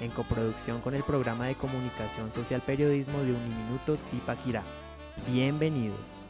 en 0.00 0.10
coproducción 0.10 0.80
con 0.80 0.94
el 0.94 1.02
programa 1.02 1.46
de 1.46 1.54
comunicación 1.54 2.32
social 2.34 2.62
periodismo 2.62 3.18
de 3.20 3.32
Uniminuto 3.32 3.96
Zipaquirá. 3.96 4.62
Bienvenidos. 5.28 6.23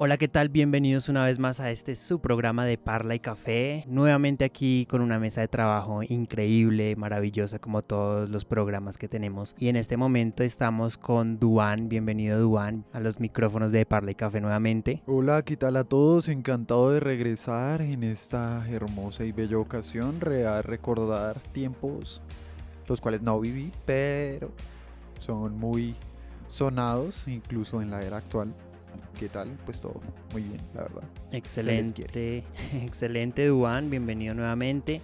Hola, 0.00 0.16
¿qué 0.16 0.28
tal? 0.28 0.48
Bienvenidos 0.48 1.08
una 1.08 1.24
vez 1.24 1.40
más 1.40 1.58
a 1.58 1.72
este 1.72 1.96
su 1.96 2.20
programa 2.20 2.64
de 2.64 2.78
Parla 2.78 3.16
y 3.16 3.18
Café. 3.18 3.82
Nuevamente 3.88 4.44
aquí 4.44 4.86
con 4.88 5.00
una 5.00 5.18
mesa 5.18 5.40
de 5.40 5.48
trabajo 5.48 6.04
increíble, 6.04 6.94
maravillosa 6.94 7.58
como 7.58 7.82
todos 7.82 8.30
los 8.30 8.44
programas 8.44 8.96
que 8.96 9.08
tenemos. 9.08 9.56
Y 9.58 9.66
en 9.66 9.74
este 9.74 9.96
momento 9.96 10.44
estamos 10.44 10.98
con 10.98 11.40
Duan. 11.40 11.88
Bienvenido 11.88 12.38
Duan 12.38 12.84
a 12.92 13.00
los 13.00 13.18
micrófonos 13.18 13.72
de 13.72 13.84
Parla 13.86 14.12
y 14.12 14.14
Café 14.14 14.40
nuevamente. 14.40 15.02
Hola, 15.06 15.42
¿qué 15.42 15.56
tal 15.56 15.76
a 15.76 15.82
todos? 15.82 16.28
Encantado 16.28 16.92
de 16.92 17.00
regresar 17.00 17.82
en 17.82 18.04
esta 18.04 18.64
hermosa 18.70 19.24
y 19.24 19.32
bella 19.32 19.58
ocasión. 19.58 20.20
Real 20.20 20.62
recordar 20.62 21.40
tiempos 21.52 22.22
los 22.86 23.00
cuales 23.00 23.20
no 23.22 23.40
viví, 23.40 23.72
pero 23.84 24.52
son 25.18 25.58
muy 25.58 25.96
sonados 26.46 27.26
incluso 27.26 27.82
en 27.82 27.90
la 27.90 28.04
era 28.04 28.18
actual. 28.18 28.54
¿Qué 29.18 29.28
tal? 29.28 29.48
Pues 29.64 29.80
todo 29.80 30.00
muy 30.32 30.42
bien, 30.42 30.60
la 30.74 30.82
verdad. 30.82 31.02
Excelente, 31.32 32.44
excelente, 32.84 33.46
Duan. 33.46 33.90
Bienvenido 33.90 34.34
nuevamente. 34.34 35.00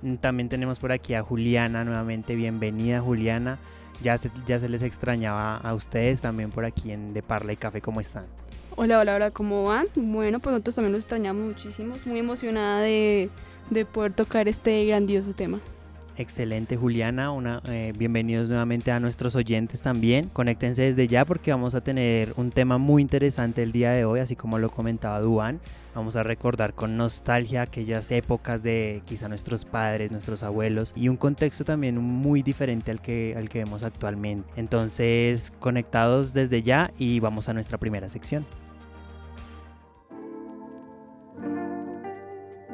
Mm, 0.00 0.14
También 0.16 0.48
tenemos 0.48 0.78
por 0.78 0.90
aquí 0.90 1.12
a 1.14 1.22
Juliana 1.22 1.84
nuevamente. 1.84 2.34
Bienvenida, 2.34 3.00
Juliana. 3.02 3.58
Ya 4.02 4.16
se, 4.16 4.30
ya 4.46 4.58
se 4.58 4.68
les 4.68 4.82
extrañaba 4.82 5.56
a 5.58 5.74
ustedes 5.74 6.20
también 6.20 6.50
por 6.50 6.64
aquí 6.64 6.92
en 6.92 7.12
De 7.12 7.22
Parla 7.22 7.52
y 7.52 7.56
Café. 7.56 7.82
¿Cómo 7.82 8.00
están? 8.00 8.24
Hola, 8.76 9.00
hola, 9.00 9.16
hola, 9.16 9.30
¿cómo 9.32 9.64
van? 9.64 9.86
Bueno, 9.96 10.38
pues 10.40 10.52
nosotros 10.52 10.76
también 10.76 10.92
los 10.92 11.04
extrañamos 11.04 11.44
muchísimo. 11.44 11.94
Muy 12.06 12.20
emocionada 12.20 12.80
de, 12.80 13.28
de 13.70 13.84
poder 13.84 14.12
tocar 14.14 14.48
este 14.48 14.86
grandioso 14.86 15.34
tema. 15.34 15.58
Excelente, 16.18 16.76
Juliana. 16.76 17.30
Eh, 17.68 17.92
bienvenidos 17.96 18.48
nuevamente 18.48 18.90
a 18.90 18.98
nuestros 18.98 19.36
oyentes 19.36 19.82
también. 19.82 20.28
Conéctense 20.30 20.82
desde 20.82 21.06
ya 21.06 21.24
porque 21.24 21.52
vamos 21.52 21.76
a 21.76 21.80
tener 21.80 22.34
un 22.36 22.50
tema 22.50 22.76
muy 22.76 23.02
interesante 23.02 23.62
el 23.62 23.70
día 23.70 23.92
de 23.92 24.04
hoy, 24.04 24.18
así 24.18 24.34
como 24.34 24.58
lo 24.58 24.68
comentaba 24.68 25.20
Duan. 25.20 25.60
Vamos 25.94 26.16
a 26.16 26.24
recordar 26.24 26.74
con 26.74 26.96
nostalgia 26.96 27.62
aquellas 27.62 28.10
épocas 28.10 28.64
de 28.64 29.00
quizá 29.04 29.28
nuestros 29.28 29.64
padres, 29.64 30.10
nuestros 30.10 30.42
abuelos 30.42 30.92
y 30.96 31.08
un 31.08 31.16
contexto 31.16 31.64
también 31.64 31.98
muy 31.98 32.42
diferente 32.42 32.90
al 32.90 33.00
que, 33.00 33.34
al 33.36 33.48
que 33.48 33.60
vemos 33.60 33.84
actualmente. 33.84 34.50
Entonces, 34.56 35.52
conectados 35.60 36.34
desde 36.34 36.62
ya 36.62 36.90
y 36.98 37.20
vamos 37.20 37.48
a 37.48 37.54
nuestra 37.54 37.78
primera 37.78 38.08
sección. 38.08 38.44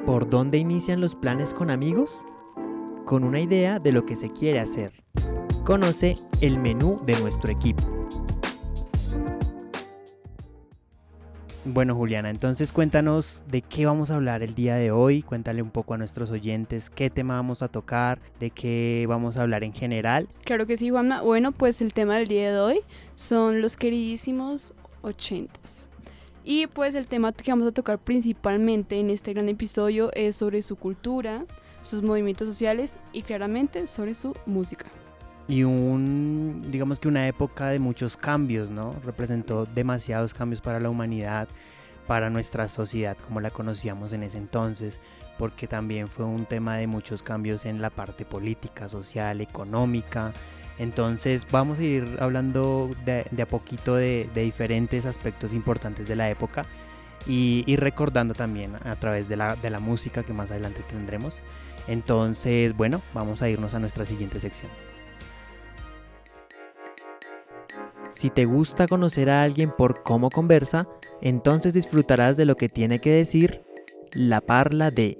¿Por 0.06 0.30
dónde 0.30 0.56
inician 0.56 1.02
los 1.02 1.14
planes 1.14 1.52
con 1.52 1.69
amigos? 1.70 2.24
Con 3.04 3.22
una 3.22 3.38
idea 3.38 3.78
de 3.78 3.92
lo 3.92 4.06
que 4.06 4.16
se 4.16 4.32
quiere 4.32 4.60
hacer. 4.60 4.92
Conoce 5.65 6.15
el 6.41 6.59
menú 6.59 6.97
de 7.04 7.20
nuestro 7.20 7.50
equipo. 7.50 7.82
Bueno, 11.66 11.94
Juliana, 11.94 12.31
entonces 12.31 12.72
cuéntanos 12.72 13.44
de 13.47 13.60
qué 13.60 13.84
vamos 13.84 14.10
a 14.10 14.16
hablar 14.16 14.43
el 14.43 14.54
día 14.54 14.76
de 14.76 14.91
hoy. 14.91 15.22
Cuéntale 15.22 15.60
un 15.60 15.70
poco 15.70 15.93
a 15.93 15.98
nuestros 15.98 16.31
oyentes 16.31 16.88
qué 16.88 17.10
tema 17.10 17.37
vamos 17.37 17.60
a 17.60 17.69
tocar, 17.69 18.20
de 18.41 18.50
qué 18.50 19.04
vamos 19.06 19.37
a 19.37 19.43
hablar 19.43 19.64
en 19.64 19.75
general. 19.75 20.26
Claro 20.44 20.66
que 20.66 20.78
sí, 20.78 20.88
Juanma. 20.88 21.20
Bueno, 21.20 21.53
pues 21.53 21.82
el 21.82 21.93
tema 21.93 22.16
del 22.16 22.28
día 22.28 22.53
de 22.53 22.59
hoy 22.59 22.81
son 23.16 23.60
los 23.60 23.76
queridísimos 23.76 24.72
ochentas. 25.03 25.88
Y 26.43 26.66
pues 26.69 26.94
el 26.94 27.06
tema 27.06 27.32
que 27.32 27.50
vamos 27.50 27.66
a 27.66 27.72
tocar 27.72 27.98
principalmente 27.98 28.98
en 28.98 29.10
este 29.10 29.32
gran 29.32 29.48
episodio 29.48 30.10
es 30.14 30.37
sobre 30.37 30.60
su 30.60 30.76
cultura, 30.76 31.47
sus 31.84 32.02
movimientos 32.02 32.48
sociales 32.48 32.98
y 33.12 33.22
claramente 33.22 33.86
sobre 33.86 34.14
su 34.14 34.34
música. 34.46 34.86
Y 35.46 35.62
un, 35.62 36.62
digamos 36.68 36.98
que 36.98 37.06
una 37.06 37.28
época 37.28 37.68
de 37.68 37.78
muchos 37.78 38.16
cambios, 38.16 38.70
¿no? 38.70 38.94
Representó 39.04 39.66
demasiados 39.66 40.32
cambios 40.32 40.62
para 40.62 40.80
la 40.80 40.88
humanidad, 40.88 41.48
para 42.06 42.30
nuestra 42.30 42.68
sociedad 42.68 43.16
como 43.18 43.40
la 43.40 43.50
conocíamos 43.50 44.12
en 44.14 44.22
ese 44.22 44.38
entonces, 44.38 45.00
porque 45.38 45.66
también 45.66 46.08
fue 46.08 46.24
un 46.24 46.46
tema 46.46 46.76
de 46.78 46.86
muchos 46.86 47.22
cambios 47.22 47.66
en 47.66 47.82
la 47.82 47.90
parte 47.90 48.24
política, 48.24 48.88
social, 48.88 49.42
económica. 49.42 50.32
Entonces 50.78 51.46
vamos 51.50 51.78
a 51.78 51.82
ir 51.82 52.16
hablando 52.20 52.90
de, 53.04 53.26
de 53.30 53.42
a 53.42 53.46
poquito 53.46 53.96
de, 53.96 54.28
de, 54.34 54.42
diferentes 54.42 55.06
aspectos 55.06 55.52
importantes 55.52 56.08
de 56.08 56.16
la 56.16 56.30
época 56.30 56.64
y, 57.26 57.64
y 57.66 57.76
recordando 57.76 58.34
también 58.34 58.76
a 58.84 58.96
través 58.96 59.28
de 59.28 59.36
la, 59.36 59.56
de 59.56 59.70
la 59.70 59.78
música 59.78 60.22
que 60.22 60.32
más 60.32 60.50
adelante 60.50 60.82
tendremos. 60.88 61.42
Entonces, 61.88 62.76
bueno, 62.76 63.02
vamos 63.12 63.42
a 63.42 63.48
irnos 63.48 63.74
a 63.74 63.78
nuestra 63.78 64.04
siguiente 64.04 64.40
sección. 64.40 64.70
Si 68.10 68.30
te 68.30 68.44
gusta 68.44 68.86
conocer 68.86 69.28
a 69.28 69.42
alguien 69.42 69.72
por 69.76 70.02
cómo 70.02 70.30
conversa, 70.30 70.86
entonces 71.20 71.74
disfrutarás 71.74 72.36
de 72.36 72.44
lo 72.44 72.56
que 72.56 72.68
tiene 72.68 73.00
que 73.00 73.10
decir 73.10 73.62
la 74.12 74.40
parla 74.40 74.90
de. 74.90 75.18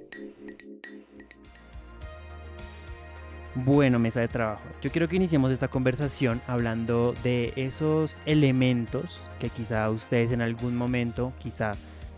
Bueno, 3.53 3.99
mesa 3.99 4.21
de 4.21 4.27
trabajo. 4.27 4.63
Yo 4.81 4.89
quiero 4.91 5.07
que 5.07 5.15
iniciemos 5.17 5.51
esta 5.51 5.67
conversación 5.67 6.41
hablando 6.47 7.13
de 7.23 7.53
esos 7.55 8.21
elementos 8.25 9.21
que 9.39 9.49
quizá 9.49 9.89
ustedes 9.89 10.31
en 10.31 10.41
algún 10.41 10.75
momento 10.75 11.31
quizá 11.37 11.71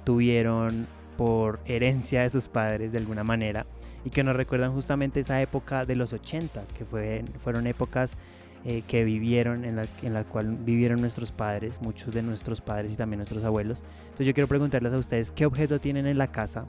tuvieron 0.03 0.87
por 1.15 1.59
herencia 1.65 2.21
de 2.21 2.29
sus 2.29 2.47
padres 2.47 2.91
de 2.91 2.99
alguna 2.99 3.23
manera 3.23 3.65
y 4.05 4.09
que 4.09 4.23
nos 4.23 4.35
recuerdan 4.35 4.73
justamente 4.73 5.19
esa 5.19 5.41
época 5.41 5.85
de 5.85 5.95
los 5.95 6.13
80, 6.13 6.63
que 6.77 6.85
fue, 6.85 7.23
fueron 7.43 7.67
épocas 7.67 8.17
eh, 8.65 8.83
que 8.87 9.03
vivieron, 9.03 9.65
en 9.65 9.75
la, 9.77 9.85
en 10.01 10.13
la 10.13 10.23
cual 10.23 10.55
vivieron 10.55 10.99
nuestros 11.01 11.31
padres, 11.31 11.81
muchos 11.81 12.13
de 12.13 12.21
nuestros 12.21 12.61
padres 12.61 12.91
y 12.91 12.95
también 12.95 13.19
nuestros 13.19 13.43
abuelos. 13.43 13.83
Entonces 14.03 14.27
yo 14.27 14.33
quiero 14.33 14.47
preguntarles 14.47 14.93
a 14.93 14.97
ustedes 14.97 15.31
qué 15.31 15.45
objeto 15.45 15.79
tienen 15.79 16.07
en 16.07 16.17
la 16.17 16.31
casa 16.31 16.65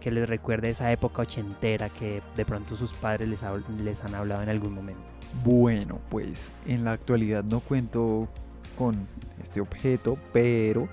que 0.00 0.10
les 0.10 0.28
recuerde 0.28 0.70
esa 0.70 0.90
época 0.92 1.22
ochentera 1.22 1.88
que 1.88 2.22
de 2.36 2.44
pronto 2.44 2.76
sus 2.76 2.92
padres 2.92 3.28
les, 3.28 3.42
les 3.82 4.04
han 4.04 4.14
hablado 4.14 4.42
en 4.42 4.48
algún 4.48 4.72
momento. 4.72 5.02
Bueno, 5.44 6.00
pues 6.08 6.52
en 6.66 6.84
la 6.84 6.92
actualidad 6.92 7.44
no 7.44 7.60
cuento 7.60 8.28
con 8.76 9.06
este 9.42 9.60
objeto, 9.60 10.18
pero 10.32 10.88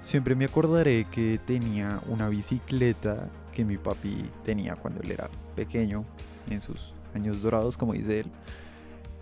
siempre 0.00 0.34
me 0.34 0.44
acordaré 0.44 1.06
que 1.10 1.40
tenía 1.44 2.00
una 2.08 2.28
bicicleta 2.28 3.28
que 3.58 3.64
mi 3.64 3.76
papi 3.76 4.24
tenía 4.44 4.76
cuando 4.76 5.00
él 5.02 5.10
era 5.10 5.28
pequeño, 5.56 6.04
en 6.48 6.60
sus 6.60 6.92
años 7.12 7.42
dorados, 7.42 7.76
como 7.76 7.92
dice 7.92 8.20
él. 8.20 8.26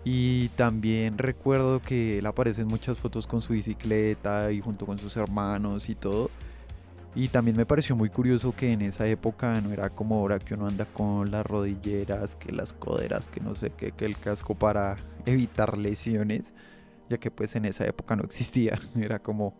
Y 0.03 0.49
también 0.49 1.17
recuerdo 1.17 1.81
que 1.81 2.19
él 2.19 2.25
aparece 2.27 2.61
en 2.61 2.67
muchas 2.67 2.99
fotos 2.99 3.25
con 3.25 3.41
su 3.41 3.53
bicicleta 3.53 4.51
y 4.51 4.61
junto 4.61 4.85
con 4.85 4.99
sus 4.99 5.17
hermanos 5.17 5.89
y 5.89 5.95
todo. 5.95 6.29
Y 7.15 7.29
también 7.29 7.57
me 7.57 7.65
pareció 7.65 7.95
muy 7.95 8.09
curioso 8.09 8.53
que 8.55 8.71
en 8.71 8.83
esa 8.83 9.07
época 9.07 9.59
no 9.59 9.71
era 9.71 9.89
como 9.89 10.19
ahora 10.19 10.37
que 10.37 10.53
uno 10.53 10.67
anda 10.67 10.85
con 10.85 11.31
las 11.31 11.43
rodilleras, 11.43 12.35
que 12.35 12.51
las 12.51 12.73
coderas, 12.73 13.27
que 13.27 13.39
no 13.39 13.55
sé 13.55 13.71
qué, 13.71 13.91
que 13.91 14.05
el 14.05 14.15
casco 14.19 14.53
para 14.53 14.97
evitar 15.25 15.79
lesiones, 15.79 16.53
ya 17.09 17.17
que 17.17 17.31
pues 17.31 17.55
en 17.55 17.65
esa 17.65 17.87
época 17.87 18.15
no 18.15 18.23
existía. 18.23 18.77
Era 18.95 19.17
como, 19.17 19.55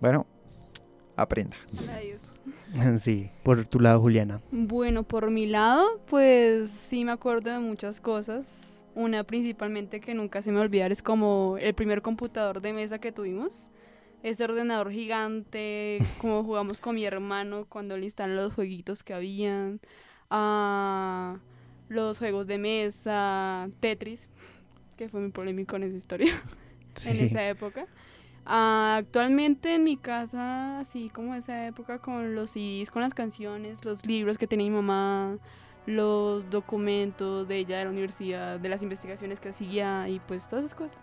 bueno, 0.00 0.26
aprenda. 1.16 1.56
Adiós. 1.92 2.34
Sí, 2.98 3.30
por 3.42 3.64
tu 3.64 3.80
lado, 3.80 4.00
Juliana. 4.00 4.40
Bueno, 4.50 5.02
por 5.02 5.30
mi 5.30 5.46
lado, 5.46 6.00
pues 6.08 6.70
sí 6.70 7.04
me 7.04 7.12
acuerdo 7.12 7.50
de 7.50 7.58
muchas 7.58 8.00
cosas. 8.00 8.44
Una 8.94 9.24
principalmente 9.24 10.00
que 10.00 10.14
nunca 10.14 10.42
se 10.42 10.52
me 10.52 10.60
olvidar 10.60 10.92
es 10.92 11.02
como 11.02 11.56
el 11.58 11.74
primer 11.74 12.02
computador 12.02 12.60
de 12.60 12.72
mesa 12.72 12.98
que 12.98 13.12
tuvimos. 13.12 13.70
Ese 14.22 14.44
ordenador 14.44 14.90
gigante, 14.90 15.98
como 16.18 16.42
jugamos 16.44 16.80
con 16.80 16.96
mi 16.96 17.04
hermano 17.04 17.66
cuando 17.68 17.96
le 17.96 18.04
instalan 18.04 18.36
los 18.36 18.54
jueguitos 18.54 19.02
que 19.02 19.14
habían. 19.14 19.80
Uh, 20.30 21.38
los 21.88 22.18
juegos 22.18 22.46
de 22.46 22.58
mesa, 22.58 23.68
Tetris, 23.80 24.28
que 24.96 25.08
fue 25.08 25.20
muy 25.20 25.30
polémico 25.30 25.76
en 25.76 25.84
esa 25.84 25.96
historia, 25.96 26.42
sí. 26.94 27.10
en 27.10 27.26
esa 27.26 27.48
época. 27.48 27.86
Ah, 28.46 28.96
actualmente 28.98 29.74
en 29.74 29.84
mi 29.84 29.96
casa, 29.96 30.78
así 30.78 31.10
como 31.10 31.34
esa 31.34 31.66
época, 31.66 31.98
con 31.98 32.34
los 32.34 32.50
CDs, 32.50 32.90
con 32.90 33.02
las 33.02 33.12
canciones, 33.12 33.84
los 33.84 34.06
libros 34.06 34.38
que 34.38 34.46
tenía 34.46 34.70
mi 34.70 34.76
mamá, 34.76 35.38
los 35.86 36.48
documentos 36.48 37.48
de 37.48 37.58
ella 37.58 37.78
de 37.78 37.84
la 37.84 37.90
universidad, 37.90 38.60
de 38.60 38.68
las 38.68 38.82
investigaciones 38.82 39.40
que 39.40 39.48
hacía 39.48 40.08
y 40.08 40.20
pues 40.20 40.46
todas 40.46 40.64
esas 40.64 40.76
cosas. 40.76 40.98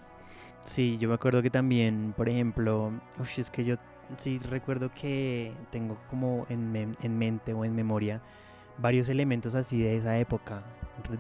Sí, 0.62 0.98
yo 0.98 1.10
me 1.10 1.16
acuerdo 1.16 1.42
que 1.42 1.50
también, 1.50 2.14
por 2.16 2.30
ejemplo, 2.30 2.92
uf, 3.20 3.38
es 3.40 3.50
que 3.50 3.66
yo 3.66 3.76
sí 4.18 4.40
recuerdo 4.40 4.90
que 4.94 5.54
tengo 5.72 5.98
como 6.10 6.46
en, 6.50 6.72
mem- 6.74 6.96
en 7.02 7.18
mente 7.18 7.54
o 7.54 7.66
en 7.66 7.76
memoria 7.76 8.22
varios 8.78 9.10
elementos 9.10 9.54
así 9.56 9.82
de 9.82 9.98
esa 9.98 10.18
época. 10.18 10.64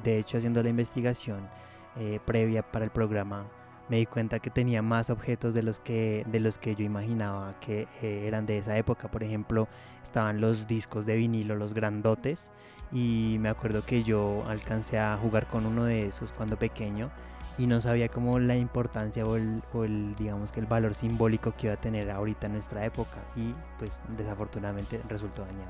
De 0.03 0.19
hecho, 0.19 0.37
haciendo 0.37 0.63
la 0.63 0.69
investigación 0.69 1.49
eh, 1.97 2.19
previa 2.25 2.63
para 2.63 2.85
el 2.85 2.91
programa, 2.91 3.45
me 3.93 3.99
di 3.99 4.05
cuenta 4.07 4.39
que 4.39 4.49
tenía 4.49 4.81
más 4.81 5.11
objetos 5.11 5.53
de 5.53 5.61
los 5.61 5.79
que, 5.79 6.25
de 6.25 6.39
los 6.39 6.57
que 6.57 6.73
yo 6.73 6.83
imaginaba 6.83 7.53
que 7.59 7.87
eh, 8.01 8.23
eran 8.25 8.47
de 8.47 8.57
esa 8.57 8.75
época. 8.75 9.11
Por 9.11 9.21
ejemplo, 9.21 9.67
estaban 10.03 10.41
los 10.41 10.65
discos 10.65 11.05
de 11.05 11.15
vinilo, 11.15 11.55
los 11.55 11.75
grandotes, 11.75 12.49
y 12.91 13.37
me 13.39 13.49
acuerdo 13.49 13.85
que 13.85 14.01
yo 14.01 14.45
alcancé 14.47 14.97
a 14.97 15.15
jugar 15.21 15.45
con 15.45 15.67
uno 15.67 15.83
de 15.83 16.07
esos 16.07 16.31
cuando 16.31 16.57
pequeño 16.57 17.11
y 17.59 17.67
no 17.67 17.81
sabía 17.81 18.09
como 18.09 18.39
la 18.39 18.55
importancia 18.55 19.25
o 19.25 19.35
el, 19.35 19.61
o 19.75 19.83
el, 19.83 20.15
digamos 20.15 20.51
que 20.51 20.59
el 20.59 20.65
valor 20.65 20.95
simbólico 20.95 21.53
que 21.55 21.67
iba 21.67 21.75
a 21.75 21.79
tener 21.79 22.09
ahorita 22.09 22.47
en 22.47 22.53
nuestra 22.53 22.83
época 22.83 23.19
y 23.35 23.53
pues 23.77 24.01
desafortunadamente 24.17 25.01
resultó 25.07 25.45
dañado. 25.45 25.69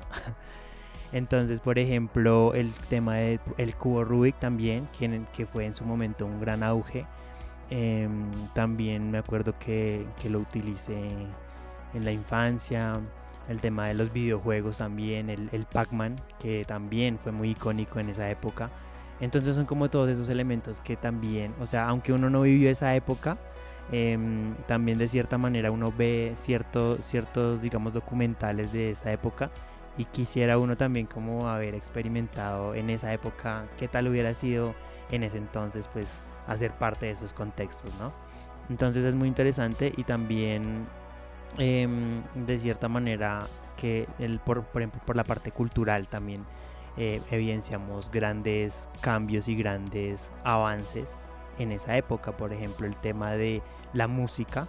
Entonces, 1.12 1.60
por 1.60 1.78
ejemplo, 1.78 2.54
el 2.54 2.72
tema 2.88 3.16
del 3.16 3.38
el 3.58 3.76
cubo 3.76 4.02
Rubik 4.02 4.38
también, 4.38 4.88
que, 4.98 5.26
que 5.34 5.44
fue 5.44 5.66
en 5.66 5.74
su 5.74 5.84
momento 5.84 6.24
un 6.24 6.40
gran 6.40 6.62
auge. 6.62 7.06
Em, 7.76 8.30
también 8.54 9.10
me 9.10 9.18
acuerdo 9.18 9.58
que, 9.58 10.06
que 10.22 10.30
lo 10.30 10.38
utilicé 10.38 11.08
en 11.92 12.04
la 12.04 12.12
infancia. 12.12 12.92
El 13.48 13.60
tema 13.60 13.88
de 13.88 13.94
los 13.94 14.12
videojuegos 14.12 14.78
también, 14.78 15.28
el, 15.28 15.48
el 15.52 15.66
Pac-Man, 15.66 16.14
que 16.38 16.64
también 16.64 17.18
fue 17.18 17.32
muy 17.32 17.50
icónico 17.50 17.98
en 17.98 18.10
esa 18.10 18.30
época. 18.30 18.70
Entonces 19.20 19.56
son 19.56 19.66
como 19.66 19.90
todos 19.90 20.08
esos 20.08 20.28
elementos 20.28 20.80
que 20.80 20.96
también, 20.96 21.52
o 21.60 21.66
sea, 21.66 21.88
aunque 21.88 22.12
uno 22.12 22.30
no 22.30 22.42
vivió 22.42 22.70
esa 22.70 22.94
época, 22.94 23.38
em, 23.90 24.54
también 24.68 24.96
de 24.98 25.08
cierta 25.08 25.36
manera 25.36 25.70
uno 25.72 25.92
ve 25.96 26.32
cierto, 26.36 26.98
ciertos, 27.02 27.60
digamos, 27.60 27.92
documentales 27.92 28.72
de 28.72 28.90
esa 28.92 29.12
época 29.12 29.50
y 29.98 30.04
quisiera 30.06 30.58
uno 30.58 30.76
también 30.76 31.06
como 31.06 31.48
haber 31.48 31.74
experimentado 31.74 32.74
en 32.74 32.90
esa 32.90 33.12
época 33.12 33.66
qué 33.78 33.88
tal 33.88 34.08
hubiera 34.08 34.34
sido 34.34 34.74
en 35.10 35.22
ese 35.24 35.38
entonces, 35.38 35.88
pues, 35.92 36.22
hacer 36.46 36.72
parte 36.72 37.06
de 37.06 37.12
esos 37.12 37.32
contextos, 37.32 37.92
¿no? 37.98 38.12
Entonces 38.70 39.04
es 39.04 39.14
muy 39.14 39.28
interesante 39.28 39.92
y 39.96 40.04
también 40.04 40.86
em, 41.58 42.22
de 42.34 42.58
cierta 42.58 42.88
manera 42.88 43.46
que 43.76 44.08
el, 44.18 44.38
por, 44.40 44.64
ejemplo 44.74 45.00
por 45.04 45.16
la 45.16 45.24
parte 45.24 45.50
cultural 45.50 46.08
también 46.08 46.44
eh, 46.96 47.20
evidenciamos 47.30 48.10
grandes 48.10 48.88
cambios 49.00 49.48
y 49.48 49.56
grandes 49.56 50.30
avances 50.44 51.18
en 51.58 51.72
esa 51.72 51.96
época. 51.96 52.36
Por 52.36 52.52
ejemplo, 52.52 52.86
el 52.86 52.96
tema 52.96 53.32
de 53.32 53.62
la 53.92 54.08
música, 54.08 54.68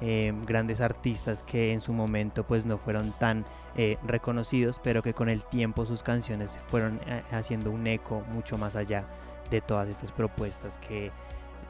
eh, 0.00 0.32
grandes 0.46 0.80
artistas 0.80 1.42
que 1.42 1.72
en 1.72 1.80
su 1.80 1.92
momento 1.92 2.46
pues 2.46 2.66
no 2.66 2.76
fueron 2.76 3.12
tan 3.12 3.46
eh, 3.76 3.96
reconocidos, 4.06 4.80
pero 4.82 5.02
que 5.02 5.14
con 5.14 5.28
el 5.28 5.44
tiempo 5.44 5.86
sus 5.86 6.02
canciones 6.02 6.58
fueron 6.66 7.00
eh, 7.06 7.22
haciendo 7.30 7.70
un 7.70 7.86
eco 7.86 8.22
mucho 8.32 8.58
más 8.58 8.76
allá 8.76 9.06
de 9.50 9.60
todas 9.60 9.88
estas 9.88 10.12
propuestas 10.12 10.78
que 10.78 11.10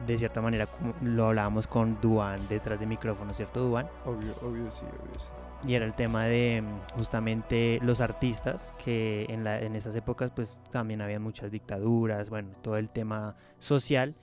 de 0.06 0.19
cierta 0.19 0.40
manera 0.43 0.69
lo 1.02 1.26
hablábamos 1.26 1.67
con 1.67 1.99
Duan 2.00 2.46
detrás 2.49 2.81
de 2.81 2.87
micrófono, 2.87 3.32
¿cierto 3.34 3.61
Duan? 3.61 3.88
Obvio, 4.05 4.34
obvio, 4.43 4.70
sí, 4.70 4.82
obvio, 4.84 5.19
sí. 5.19 5.31
Y 5.67 5.75
era 5.75 5.87
el 5.87 5.94
tema 5.94 6.25
de 6.25 6.62
mm, 6.62 6.99
justamente 6.99 7.78
los 7.82 8.00
artistas, 8.00 8.75
que 8.84 9.26
en, 9.28 9.43
la, 9.43 9.61
en 9.61 9.75
esas 9.75 9.94
épocas 9.94 10.31
pues 10.31 10.61
también 10.70 11.00
había 11.00 11.19
muchas 11.19 11.50
dictaduras, 11.50 12.28
bueno, 12.28 12.50
todo 12.62 12.76
el 12.76 12.90
tema 12.90 13.37
social 13.58 14.14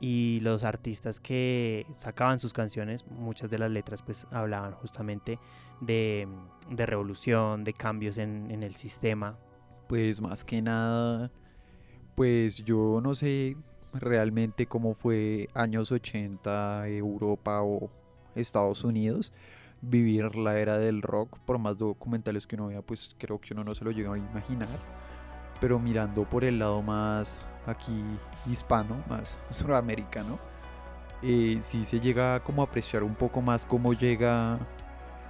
y 0.00 0.40
los 0.40 0.64
artistas 0.64 1.20
que 1.20 1.86
sacaban 1.96 2.38
sus 2.38 2.52
canciones, 2.52 3.06
muchas 3.06 3.50
de 3.50 3.58
las 3.58 3.70
letras 3.70 4.02
pues 4.02 4.26
hablaban 4.30 4.72
justamente 4.72 5.38
de, 5.80 6.26
mm, 6.28 6.74
de 6.74 6.86
revolución, 6.86 7.62
de 7.62 7.72
cambios 7.72 8.18
en, 8.18 8.50
en 8.50 8.62
el 8.62 8.74
sistema. 8.74 9.38
Pues 9.86 10.20
más 10.20 10.44
que 10.44 10.60
nada, 10.60 11.30
pues 12.20 12.62
yo 12.66 13.00
no 13.02 13.14
sé 13.14 13.56
realmente 13.94 14.66
cómo 14.66 14.92
fue 14.92 15.48
años 15.54 15.90
80 15.90 16.86
Europa 16.88 17.62
o 17.62 17.88
Estados 18.34 18.84
Unidos 18.84 19.32
vivir 19.80 20.36
la 20.36 20.58
era 20.58 20.76
del 20.76 21.00
rock, 21.00 21.38
por 21.46 21.58
más 21.58 21.78
documentales 21.78 22.46
que 22.46 22.56
uno 22.56 22.66
vea, 22.66 22.82
pues 22.82 23.16
creo 23.16 23.40
que 23.40 23.54
uno 23.54 23.64
no 23.64 23.74
se 23.74 23.86
lo 23.86 23.90
llega 23.90 24.12
a 24.12 24.18
imaginar. 24.18 24.68
Pero 25.62 25.78
mirando 25.78 26.28
por 26.28 26.44
el 26.44 26.58
lado 26.58 26.82
más 26.82 27.38
aquí 27.64 28.04
hispano, 28.44 29.02
más 29.08 29.38
suramericano, 29.50 30.38
eh, 31.22 31.60
sí 31.62 31.86
se 31.86 32.00
llega 32.00 32.40
como 32.44 32.60
a 32.60 32.66
apreciar 32.66 33.02
un 33.02 33.14
poco 33.14 33.40
más 33.40 33.64
cómo 33.64 33.94
llega 33.94 34.58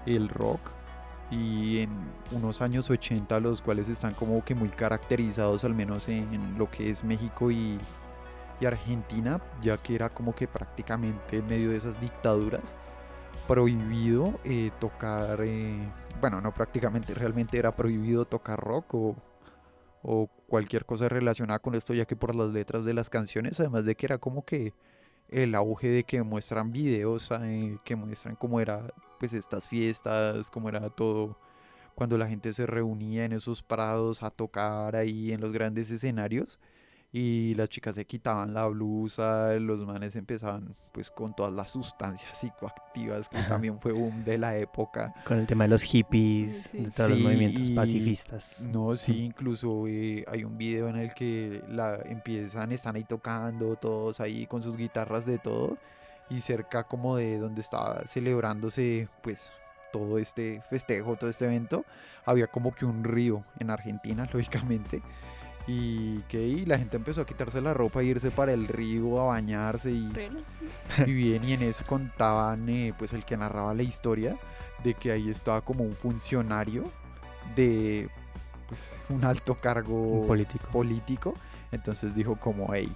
el 0.07 0.29
rock 0.29 0.73
y 1.31 1.79
en 1.79 1.91
unos 2.33 2.61
años 2.61 2.91
80 2.91 3.39
los 3.41 3.63
cuales 3.63 3.89
están 3.89 4.15
como 4.15 4.45
que 4.45 4.55
muy 4.55 4.69
caracterizados 4.69 5.65
al 5.65 5.75
menos 5.75 6.09
en 6.09 6.59
lo 6.59 6.71
que 6.71 6.91
es 6.91 7.05
México 7.05 7.51
y, 7.51 7.79
Argentina, 8.67 9.41
ya 9.63 9.79
que 9.79 9.95
era 9.95 10.11
como 10.11 10.35
que 10.35 10.47
prácticamente 10.47 11.39
en 11.39 11.47
medio 11.47 11.71
de 11.71 11.79
esas 11.79 11.99
dictaduras 11.99 12.77
prohibido 13.49 14.39
eh, 14.45 14.71
tocar, 14.79 15.41
eh, 15.43 15.79
bueno, 16.21 16.43
no 16.43 16.53
prácticamente, 16.53 17.15
realmente 17.15 17.59
era 17.59 17.75
prohibido 17.75 18.27
tocar 18.27 18.61
rock 18.61 18.95
o 20.03 20.29
cualquier 20.47 20.85
cosa 20.85 21.09
relacionada 21.09 21.61
con 21.61 21.75
esto, 21.75 21.95
ya 21.95 22.05
que 22.05 22.17
por 22.17 22.35
las 22.35 22.51
letras 22.51 22.85
de 22.85 22.93
las 22.93 23.09
canciones, 23.09 23.59
además 23.61 23.87
de 23.87 23.95
que 23.95 24.05
era 24.05 24.19
como 24.19 24.45
que 24.45 24.75
el 25.31 25.55
auge 25.55 25.89
de 25.89 26.05
que 26.05 26.23
muestran 26.23 26.73
videos, 26.73 27.31
eh, 27.43 27.79
que 27.85 27.97
muestran 27.97 28.37
cómo 28.37 28.61
era 28.61 28.93
pues 29.19 29.33
estas 29.33 29.69
fiestas, 29.69 30.51
cómo 30.51 30.69
era 30.69 30.91
todo 30.91 31.37
cuando 31.95 32.17
la 32.17 32.27
gente 32.29 32.53
se 32.53 32.67
reunía 32.67 33.25
en 33.25 33.33
esos 33.33 33.63
prados 33.63 34.23
a 34.23 34.31
tocar 34.31 34.97
ahí 34.97 35.33
en 35.33 35.41
los 35.41 35.53
grandes 35.53 35.91
escenarios 35.91 36.59
y 37.13 37.55
las 37.57 37.69
chicas 37.69 37.97
se 37.97 38.05
quitaban 38.05 38.55
la 38.55 38.67
blusa, 38.69 39.53
los 39.55 39.85
manes 39.85 40.15
empezaban 40.15 40.73
pues 40.93 41.11
con 41.11 41.35
todas 41.35 41.53
las 41.53 41.71
sustancias 41.73 42.39
psicoactivas 42.39 43.29
que 43.29 43.39
también 43.43 43.81
fue 43.81 43.91
boom 43.93 44.23
de 44.25 44.39
la 44.39 44.57
época. 44.57 45.13
Con 45.27 45.39
el 45.41 45.47
tema 45.47 45.65
de 45.65 45.69
los 45.71 45.83
hippies, 45.83 46.69
Sí. 46.71 46.79
de 46.85 46.91
todos 46.91 47.11
los 47.11 47.19
Sí, 47.19 47.25
movimientos 47.25 47.69
y- 47.69 47.75
pacifistas. 47.75 48.69
No, 48.73 48.95
sí, 48.95 49.25
incluso 49.25 49.87
eh, 49.89 50.25
hay 50.29 50.45
un 50.45 50.57
video 50.57 50.89
en 50.89 50.97
el 50.97 51.13
que 51.13 51.63
la 51.69 51.97
empiezan, 52.05 52.71
están 52.71 52.95
ahí 52.95 53.05
tocando 53.05 53.75
todos 53.75 54.21
ahí 54.21 54.47
con 54.47 54.63
sus 54.63 54.77
guitarras 54.77 55.27
de 55.27 55.39
todo 55.39 55.79
y 56.29 56.39
cerca 56.41 56.85
como 56.85 57.17
de 57.17 57.39
donde 57.39 57.61
estaba 57.61 58.03
celebrándose 58.07 59.09
pues 59.23 59.51
todo 59.93 60.19
este 60.19 60.63
festejo, 60.71 61.17
todo 61.17 61.29
este 61.29 61.47
evento, 61.47 61.85
había 62.25 62.47
como 62.47 62.73
que 62.73 62.85
un 62.85 63.03
río 63.03 63.43
en 63.59 63.71
Argentina, 63.71 64.29
lógicamente. 64.33 65.03
Y 65.67 66.19
que 66.23 66.43
y 66.43 66.65
la 66.65 66.79
gente 66.79 66.97
empezó 66.97 67.21
a 67.21 67.27
quitarse 67.27 67.61
la 67.61 67.75
ropa 67.75 68.01
e 68.01 68.07
irse 68.07 68.31
para 68.31 68.53
el 68.53 68.67
río 68.67 69.21
a 69.21 69.27
bañarse 69.27 69.91
y, 69.91 70.11
Really? 70.11 70.43
y 71.07 71.13
bien, 71.13 71.45
y 71.45 71.53
en 71.53 71.63
eso 71.63 71.85
contaban, 71.87 72.69
eh, 72.69 72.93
pues 72.99 73.13
el 73.13 73.25
que 73.25 73.37
narraba 73.37 73.75
la 73.75 73.83
historia, 73.83 74.37
de 74.83 74.95
que 74.95 75.13
ahí 75.13 75.29
estaba 75.31 75.61
como 75.61 75.85
un 75.85 75.95
funcionario 75.95 76.85
de, 77.55 78.09
pues, 78.69 78.95
un 79.11 79.25
alto 79.25 79.61
cargo 79.61 79.95
Un 80.21 80.27
político. 80.27 80.69
político. 80.71 81.35
Entonces 81.73 82.15
dijo 82.15 82.37
como, 82.37 82.73
hey, 82.75 82.91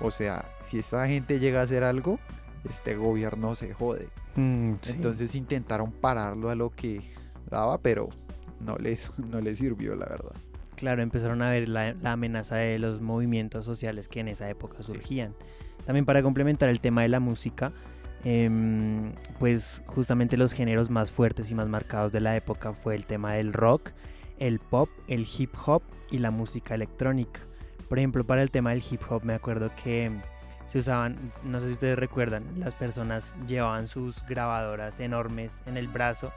o 0.00 0.10
sea, 0.10 0.44
si 0.60 0.78
esta 0.78 1.06
gente 1.08 1.40
llega 1.40 1.60
a 1.60 1.64
hacer 1.64 1.82
algo, 1.82 2.18
este 2.68 2.94
gobierno 2.96 3.54
se 3.54 3.72
jode. 3.74 4.08
Mm, 4.36 4.74
sí. 4.82 4.92
Entonces 4.92 5.34
intentaron 5.34 5.90
pararlo 5.90 6.50
a 6.50 6.54
lo 6.54 6.70
que 6.70 7.00
daba, 7.50 7.78
pero 7.78 8.08
no 8.60 8.76
les, 8.76 9.18
no 9.18 9.40
les 9.40 9.58
sirvió, 9.58 9.96
la 9.96 10.06
verdad. 10.06 10.32
Claro, 10.76 11.02
empezaron 11.02 11.42
a 11.42 11.50
ver 11.50 11.68
la, 11.68 11.94
la 11.94 12.12
amenaza 12.12 12.56
de 12.56 12.78
los 12.78 13.00
movimientos 13.00 13.64
sociales 13.64 14.08
que 14.08 14.20
en 14.20 14.28
esa 14.28 14.48
época 14.48 14.78
Sí. 14.78 14.92
surgían. 14.92 15.34
También 15.86 16.04
para 16.04 16.22
complementar 16.22 16.68
el 16.68 16.80
tema 16.80 17.02
de 17.02 17.08
la 17.08 17.20
música, 17.20 17.72
em, 18.24 19.12
pues 19.38 19.82
justamente 19.86 20.36
los 20.36 20.52
géneros 20.52 20.90
más 20.90 21.10
fuertes 21.10 21.50
y 21.50 21.54
más 21.54 21.68
marcados 21.68 22.10
de 22.12 22.20
la 22.20 22.36
época 22.36 22.72
fue 22.72 22.94
el 22.94 23.04
tema 23.06 23.34
del 23.34 23.52
rock, 23.52 23.90
el 24.38 24.58
pop, 24.58 24.88
el 25.08 25.26
hip 25.38 25.52
hop 25.66 25.82
y 26.10 26.18
la 26.18 26.30
música 26.30 26.74
electrónica. 26.74 27.40
Por 27.88 27.98
ejemplo, 27.98 28.24
para 28.24 28.42
el 28.42 28.50
tema 28.50 28.70
del 28.70 28.82
hip 28.90 29.02
hop 29.10 29.24
me 29.24 29.34
acuerdo 29.34 29.70
que 29.82 30.10
se 30.68 30.78
usaban, 30.78 31.16
no 31.44 31.60
sé 31.60 31.66
si 31.68 31.72
ustedes 31.74 31.98
recuerdan, 31.98 32.44
las 32.56 32.74
personas 32.74 33.36
llevaban 33.46 33.86
sus 33.86 34.24
grabadoras 34.26 34.98
enormes 35.00 35.60
en 35.66 35.76
el 35.76 35.86
brazo 35.88 36.32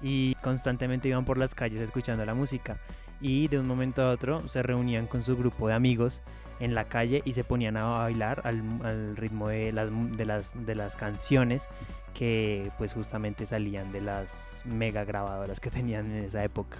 y 0.00 0.36
constantemente 0.36 1.08
iban 1.08 1.24
por 1.24 1.36
las 1.36 1.54
calles 1.54 1.80
escuchando 1.80 2.24
la 2.24 2.34
música 2.34 2.78
y 3.24 3.48
de 3.48 3.58
un 3.58 3.66
momento 3.66 4.02
a 4.02 4.10
otro 4.10 4.46
se 4.50 4.62
reunían 4.62 5.06
con 5.06 5.22
su 5.24 5.34
grupo 5.34 5.66
de 5.66 5.72
amigos 5.72 6.20
en 6.60 6.74
la 6.74 6.84
calle 6.84 7.22
y 7.24 7.32
se 7.32 7.42
ponían 7.42 7.78
a 7.78 7.84
bailar 7.84 8.42
al, 8.44 9.16
ritmo 9.16 9.48
de 9.48 9.72
las, 9.72 9.88
de, 10.14 10.26
las, 10.26 10.66
de 10.66 10.74
las 10.74 10.94
canciones 10.94 11.66
que 12.12 12.70
pues 12.76 12.92
justamente 12.92 13.46
salían 13.46 13.92
de 13.92 14.02
las 14.02 14.62
mega 14.66 15.06
grabadoras 15.06 15.58
que 15.58 15.70
tenían 15.70 16.12
en 16.12 16.24
esa 16.24 16.44
época. 16.44 16.76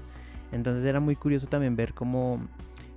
Entonces 0.53 0.85
era 0.85 1.01
muy 1.01 1.17
curioso 1.17 1.47
también 1.47 1.77
ver 1.77 1.95
cómo 1.95 2.39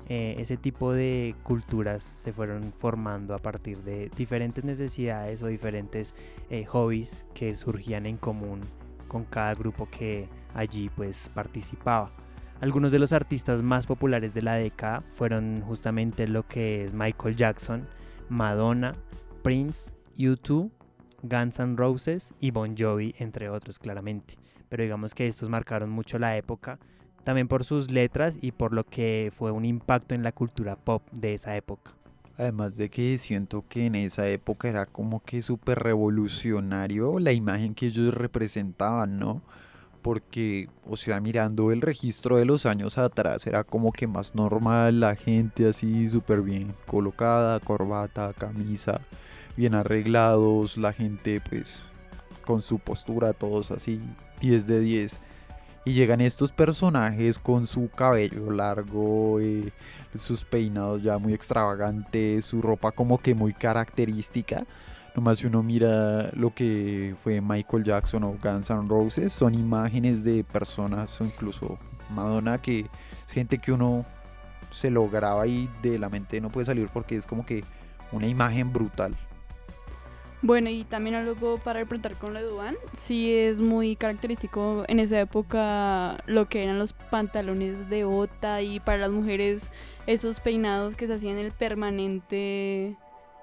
eh, 0.10 0.36
ese 0.40 0.58
tipo 0.58 0.92
de 0.92 1.34
culturas 1.44 2.04
se 2.04 2.34
fueron 2.34 2.74
formando 2.78 3.34
a 3.34 3.40
partir 3.40 3.78
de 3.78 4.12
diferentes 4.14 4.66
necesidades 4.66 5.42
o 5.42 5.48
diferentes 5.48 6.14
eh, 6.50 6.66
hobbies 6.66 7.26
que 7.34 7.56
surgían 7.56 8.08
en 8.08 8.18
común 8.18 8.60
con 9.08 9.24
cada 9.24 9.54
grupo 9.54 9.88
que 9.90 10.28
allí 10.54 10.90
pues 10.90 11.32
participaba. 11.34 12.12
Algunos 12.60 12.92
de 12.92 13.00
los 13.00 13.14
artistas 13.14 13.62
más 13.62 13.86
populares 13.86 14.34
de 14.34 14.42
la 14.42 14.56
década 14.56 15.04
fueron 15.14 15.62
justamente 15.62 16.28
lo 16.28 16.48
que 16.48 16.86
es 16.86 16.94
Michael 16.94 17.36
Jackson, 17.36 17.88
Madonna, 18.30 18.96
Prince, 19.44 19.92
U2, 20.18 20.72
Guns 21.22 21.60
N' 21.60 21.76
Roses 21.78 22.34
y 22.40 22.50
Bon 22.50 22.76
Jovi, 22.76 23.14
entre 23.20 23.50
otros 23.50 23.78
claramente. 23.78 24.36
Pero 24.70 24.84
digamos 24.84 25.14
que 25.14 25.28
estos 25.28 25.50
marcaron 25.50 25.92
mucho 25.92 26.18
la 26.18 26.36
época 26.36 26.80
también 27.24 27.48
por 27.48 27.64
sus 27.64 27.92
letras 27.92 28.38
y 28.42 28.54
por 28.54 28.74
lo 28.74 28.86
que 28.86 29.34
fue 29.38 29.52
un 29.52 29.66
impacto 29.66 30.16
en 30.16 30.24
la 30.24 30.32
cultura 30.32 30.78
pop 30.78 31.04
de 31.12 31.34
esa 31.34 31.58
época. 31.58 31.92
Además 32.38 32.78
de 32.78 32.90
que 32.90 33.18
siento 33.18 33.66
que 33.68 33.86
en 33.86 33.96
esa 33.96 34.28
época 34.30 34.70
era 34.70 34.86
como 34.86 35.22
que 35.22 35.42
súper 35.42 35.80
revolucionario 35.80 37.20
la 37.20 37.34
imagen 37.34 37.76
que 37.76 37.88
ellos 37.88 38.14
representaban, 38.14 39.20
¿no? 39.20 39.42
Porque, 40.08 40.70
o 40.90 40.96
sea, 40.96 41.20
mirando 41.20 41.74
el 41.74 41.82
registro 41.82 42.38
de 42.38 42.46
los 42.46 42.66
años 42.66 42.98
atrás, 42.98 43.46
era 43.46 43.66
como 43.66 43.92
que 43.92 44.08
más 44.08 44.36
normal 44.36 45.02
la 45.02 45.16
gente 45.16 45.68
así 45.68 46.08
súper 46.08 46.44
bien 46.44 46.74
colocada, 46.86 47.60
corbata, 47.60 48.32
camisa, 48.32 49.02
bien 49.58 49.76
arreglados, 49.76 50.78
la 50.78 50.94
gente 50.94 51.42
pues 51.42 51.90
con 52.46 52.62
su 52.62 52.80
postura, 52.80 53.34
todos 53.34 53.70
así, 53.70 54.00
10 54.40 54.66
de 54.68 54.80
10 54.80 55.20
y 55.84 55.92
llegan 55.92 56.22
estos 56.22 56.54
personajes 56.54 57.38
con 57.38 57.66
su 57.66 57.90
cabello 57.90 58.50
largo, 58.50 59.42
eh, 59.42 59.74
sus 60.16 60.46
peinados 60.46 61.04
ya 61.04 61.18
muy 61.18 61.34
extravagantes, 61.34 62.46
su 62.46 62.62
ropa 62.62 62.94
como 62.94 63.18
que 63.18 63.36
muy 63.36 63.52
característica. 63.52 64.66
Nomás 65.18 65.40
si 65.40 65.48
uno 65.48 65.64
mira 65.64 66.30
lo 66.34 66.54
que 66.54 67.16
fue 67.24 67.42
Michael 67.42 67.84
Jackson 67.84 68.24
o 68.24 68.38
Guns 68.40 68.70
N' 68.70 68.88
Roses, 68.88 69.34
son 69.34 69.56
imágenes 69.56 70.24
de 70.24 70.44
personas 70.44 71.20
o 71.20 71.26
incluso 71.26 71.80
Madonna 72.12 72.62
que 72.62 72.86
es 73.26 73.34
gente 73.34 73.58
que 73.58 73.72
uno 73.72 74.06
se 74.70 74.92
lo 74.92 75.10
graba 75.10 75.48
y 75.48 75.72
de 75.82 75.98
la 75.98 76.10
mente 76.10 76.40
no 76.40 76.52
puede 76.52 76.66
salir 76.66 76.88
porque 76.94 77.16
es 77.16 77.26
como 77.26 77.48
que 77.48 77.64
una 78.12 78.28
imagen 78.28 78.72
brutal. 78.72 79.16
Bueno, 80.44 80.70
y 80.70 80.84
también 80.84 81.16
algo 81.16 81.58
para 81.58 81.80
representar 81.80 82.14
con 82.14 82.36
la 82.36 82.44
Duan, 82.44 82.76
sí 82.94 83.34
es 83.34 83.60
muy 83.60 83.96
característico 83.96 84.84
en 84.88 85.00
esa 85.00 85.20
época 85.20 86.24
lo 86.28 86.48
que 86.48 86.64
eran 86.64 86.78
los 86.78 86.94
pantalones 86.94 87.90
de 87.90 88.04
bota 88.04 88.62
y 88.62 88.80
para 88.80 89.00
las 89.00 89.10
mujeres 89.10 89.72
esos 90.06 90.40
peinados 90.40 90.96
que 90.96 91.08
se 91.08 91.14
hacían 91.16 91.40
el 91.40 91.54
permanente, 91.54 92.96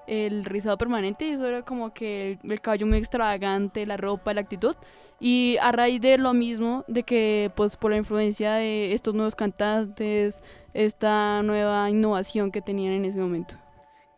el 0.07 0.45
rizado 0.45 0.77
permanente 0.77 1.25
y 1.25 1.31
eso 1.31 1.47
era 1.47 1.63
como 1.63 1.93
que 1.93 2.39
el, 2.43 2.51
el 2.51 2.61
cabello 2.61 2.87
muy 2.87 2.97
extravagante, 2.97 3.85
la 3.85 3.97
ropa, 3.97 4.33
la 4.33 4.41
actitud. 4.41 4.75
Y 5.19 5.57
a 5.61 5.71
raíz 5.71 6.01
de 6.01 6.17
lo 6.17 6.33
mismo, 6.33 6.83
de 6.87 7.03
que 7.03 7.51
pues 7.55 7.77
por 7.77 7.91
la 7.91 7.97
influencia 7.97 8.55
de 8.55 8.93
estos 8.93 9.13
nuevos 9.13 9.35
cantantes, 9.35 10.41
esta 10.73 11.41
nueva 11.41 11.89
innovación 11.89 12.51
que 12.51 12.61
tenían 12.61 12.93
en 12.93 13.05
ese 13.05 13.19
momento. 13.19 13.55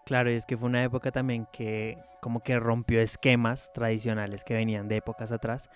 Claro, 0.05 0.31
y 0.31 0.35
es 0.35 0.45
que 0.45 0.57
fue 0.57 0.69
una 0.69 0.83
época 0.83 1.11
también 1.11 1.47
que 1.51 1.97
como 2.21 2.39
que 2.39 2.59
rompió 2.59 2.99
esquemas 2.99 3.71
tradicionales 3.73 4.43
que 4.43 4.53
venían 4.53 4.87
de 4.87 4.97
épocas 4.97 5.31
atrás 5.31 5.69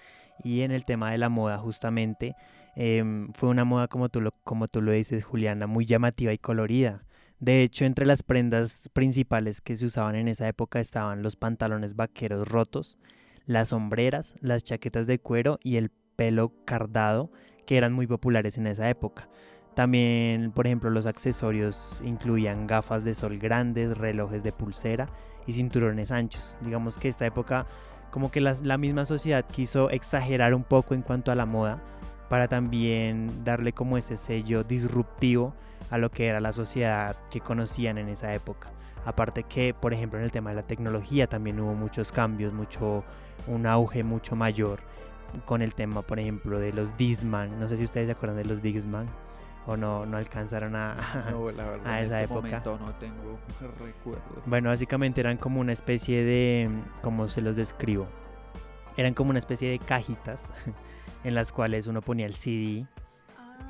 y 0.44 0.62
en 0.62 0.72
el 0.72 0.86
tema 0.86 1.12
de 1.12 1.18
la 1.18 1.30
moda 1.30 1.58
justamente 1.58 2.36
em, 2.76 3.32
fue 3.34 3.50
una 3.50 3.64
moda 3.64 3.88
como 3.88 4.10
tú, 4.10 4.22
lo, 4.22 4.32
como 4.44 4.68
tú 4.68 4.82
lo 4.82 4.92
dices 4.92 5.24
Juliana, 5.24 5.68
muy 5.68 5.86
llamativa 5.86 6.34
y 6.34 6.38
colorida. 6.38 7.04
De 7.42 7.64
hecho, 7.64 7.86
entre 7.86 8.06
las 8.06 8.22
prendas 8.22 8.88
principales 8.94 9.62
que 9.62 9.76
se 9.76 9.88
usaban 9.88 10.16
en 10.16 10.28
esa 10.28 10.48
época 10.48 10.80
estaban 10.80 11.24
los 11.24 11.36
pantalones 11.36 11.96
vaqueros 11.96 12.48
rotos, 12.48 13.00
las 13.48 13.70
sombreras, 13.70 14.36
las 14.42 14.64
chaquetas 14.64 15.08
de 15.08 15.18
cuero 15.18 15.58
y 15.64 15.78
el 15.78 15.90
pelo 16.16 16.54
cardado, 16.66 17.32
que 17.66 17.78
eran 17.78 17.94
muy 17.94 18.06
populares 18.06 18.60
en 18.60 18.68
esa 18.68 18.88
época. 18.90 19.28
También, 19.74 20.52
por 20.52 20.68
ejemplo, 20.68 20.92
los 20.92 21.08
accesorios 21.08 22.00
incluían 22.06 22.68
gafas 22.68 23.04
de 23.04 23.16
sol 23.16 23.40
grandes, 23.40 23.98
relojes 23.98 24.44
de 24.44 24.52
pulsera 24.52 25.10
y 25.48 25.54
cinturones 25.54 26.12
anchos. 26.12 26.60
Digamos 26.62 27.00
que 27.00 27.08
esta 27.08 27.26
época 27.26 27.66
como 28.12 28.30
que 28.30 28.40
la, 28.40 28.78
misma 28.78 29.06
sociedad 29.06 29.46
quiso 29.46 29.90
exagerar 29.90 30.54
un 30.54 30.64
poco 30.64 30.94
en 30.94 31.02
cuanto 31.02 31.32
a 31.32 31.36
la 31.36 31.48
moda 31.48 31.82
para 32.30 32.48
también 32.48 33.44
darle 33.44 33.74
como 33.74 33.98
ese 33.98 34.16
sello 34.16 34.64
disruptivo 34.64 35.56
a 35.92 35.98
lo 35.98 36.10
que 36.10 36.28
era 36.28 36.40
la 36.40 36.54
sociedad 36.54 37.16
que 37.30 37.42
conocían 37.42 37.98
en 38.00 38.10
esa 38.10 38.34
época. 38.34 38.70
Aparte 39.06 39.44
que, 39.44 39.74
por 39.74 39.94
ejemplo, 39.94 40.18
en 40.20 40.26
el 40.26 40.32
tema 40.32 40.52
de 40.52 40.56
la 40.58 40.64
tecnología 40.64 41.28
también 41.28 41.60
hubo 41.60 41.74
muchos 41.74 42.12
cambios, 42.12 42.54
mucho 42.54 43.04
un 43.48 43.66
auge 43.66 44.04
mucho 44.04 44.36
mayor 44.36 44.80
con 45.46 45.62
el 45.62 45.74
tema, 45.74 46.02
por 46.02 46.20
ejemplo, 46.20 46.60
de 46.60 46.72
los 46.74 46.98
Disman. 46.98 47.60
No 47.60 47.68
sé 47.68 47.78
si 47.78 47.84
ustedes 47.84 48.08
se 48.08 48.12
acuerdan 48.14 48.38
de 48.38 48.46
los 48.46 48.62
Disman 48.62 49.08
o 49.68 49.78
no, 49.78 50.06
no 50.06 50.18
alcanzaron 50.18 50.76
a, 50.76 50.96
no, 51.32 51.52
la 51.52 51.66
verdad, 51.70 51.88
a 51.88 52.00
en 52.00 52.06
esa 52.06 52.22
este 52.22 52.34
época. 52.34 52.48
momento 52.48 52.80
no 52.80 52.94
tengo 52.96 53.40
recuerdo. 53.80 54.44
Bueno, 54.46 54.70
básicamente 54.70 55.20
eran 55.22 55.38
como 55.38 55.60
una 55.60 55.74
especie 55.74 56.24
de, 56.24 56.70
como 57.02 57.28
se 57.28 57.42
los 57.42 57.56
describo, 57.56 58.08
eran 58.98 59.14
como 59.14 59.30
una 59.32 59.40
especie 59.40 59.70
de 59.70 59.80
cajitas 59.80 60.52
en 61.24 61.36
las 61.36 61.52
cuales 61.52 61.88
uno 61.88 62.02
ponía 62.02 62.26
el 62.26 62.36
CD 62.36 62.86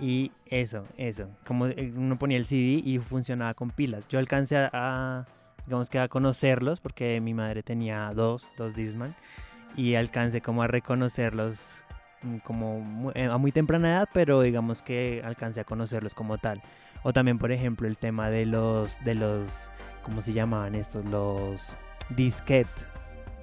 y 0.01 0.31
eso, 0.47 0.83
eso, 0.97 1.29
como 1.45 1.67
eh, 1.67 1.93
uno 1.95 2.17
ponía 2.17 2.37
el 2.37 2.45
CD 2.45 2.81
y 2.83 2.97
funcionaba 2.97 3.53
con 3.53 3.69
pilas. 3.69 4.07
Yo 4.07 4.19
alcancé 4.19 4.57
a, 4.57 4.69
a 4.73 5.25
digamos 5.65 5.89
que 5.89 5.99
a 5.99 6.07
conocerlos 6.07 6.79
porque 6.79 7.21
mi 7.21 7.33
madre 7.33 7.61
tenía 7.63 8.11
dos, 8.13 8.47
dos 8.57 8.75
Disman 8.75 9.15
y 9.75 9.95
alcancé 9.95 10.41
como 10.41 10.63
a 10.63 10.67
reconocerlos 10.67 11.85
mm, 12.23 12.37
como 12.37 12.79
muy, 12.79 13.13
a 13.15 13.37
muy 13.37 13.51
temprana 13.51 13.91
edad, 13.91 14.09
pero 14.11 14.41
digamos 14.41 14.81
que 14.81 15.21
alcancé 15.23 15.61
a 15.61 15.63
conocerlos 15.63 16.15
como 16.15 16.37
tal. 16.37 16.61
O 17.03 17.13
también, 17.13 17.37
por 17.37 17.51
ejemplo, 17.51 17.87
el 17.87 17.97
tema 17.97 18.29
de 18.29 18.45
los, 18.45 19.03
de 19.03 19.15
los, 19.15 19.71
¿cómo 20.03 20.21
se 20.21 20.33
llamaban 20.33 20.75
estos? 20.75 21.05
Los 21.05 21.75
disquet, 22.09 22.67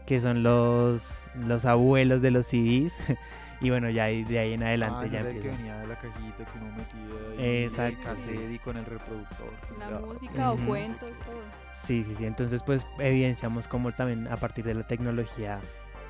que 0.09 0.23
son 0.23 0.43
los, 0.43 1.31
los 1.47 1.67
abuelos 1.67 2.23
de 2.23 2.31
los 2.31 2.47
CDs. 2.47 2.99
y 3.61 3.69
bueno, 3.69 3.91
ya 3.91 4.07
de 4.07 4.39
ahí 4.39 4.55
en 4.55 4.63
adelante 4.63 5.01
Ah, 5.03 5.07
ya 5.13 5.21
el 5.21 5.27
que 5.27 5.33
empieza. 5.37 5.57
venía 5.59 5.77
de 5.81 5.87
la 5.87 5.95
cajita 5.97 6.45
que 6.47 6.59
uno 6.59 6.73
metía 6.75 7.45
ahí, 7.45 7.65
Exacto, 7.65 7.99
el 7.99 8.05
cassette 8.05 8.51
y 8.53 8.59
con 8.59 8.79
el 8.79 8.87
reproductor. 8.87 9.53
La 9.79 10.01
música 10.01 10.53
Ujú. 10.55 10.63
o 10.63 10.67
cuentos, 10.67 11.11
todo. 11.27 11.43
Sí, 11.75 12.03
sí, 12.05 12.15
sí. 12.15 12.25
Entonces, 12.25 12.63
pues 12.63 12.87
evidenciamos 12.99 13.69
como 13.69 13.93
también 13.93 14.29
a 14.29 14.39
partir 14.39 14.65
de 14.65 14.73
la 14.73 14.87
tecnología 14.87 15.61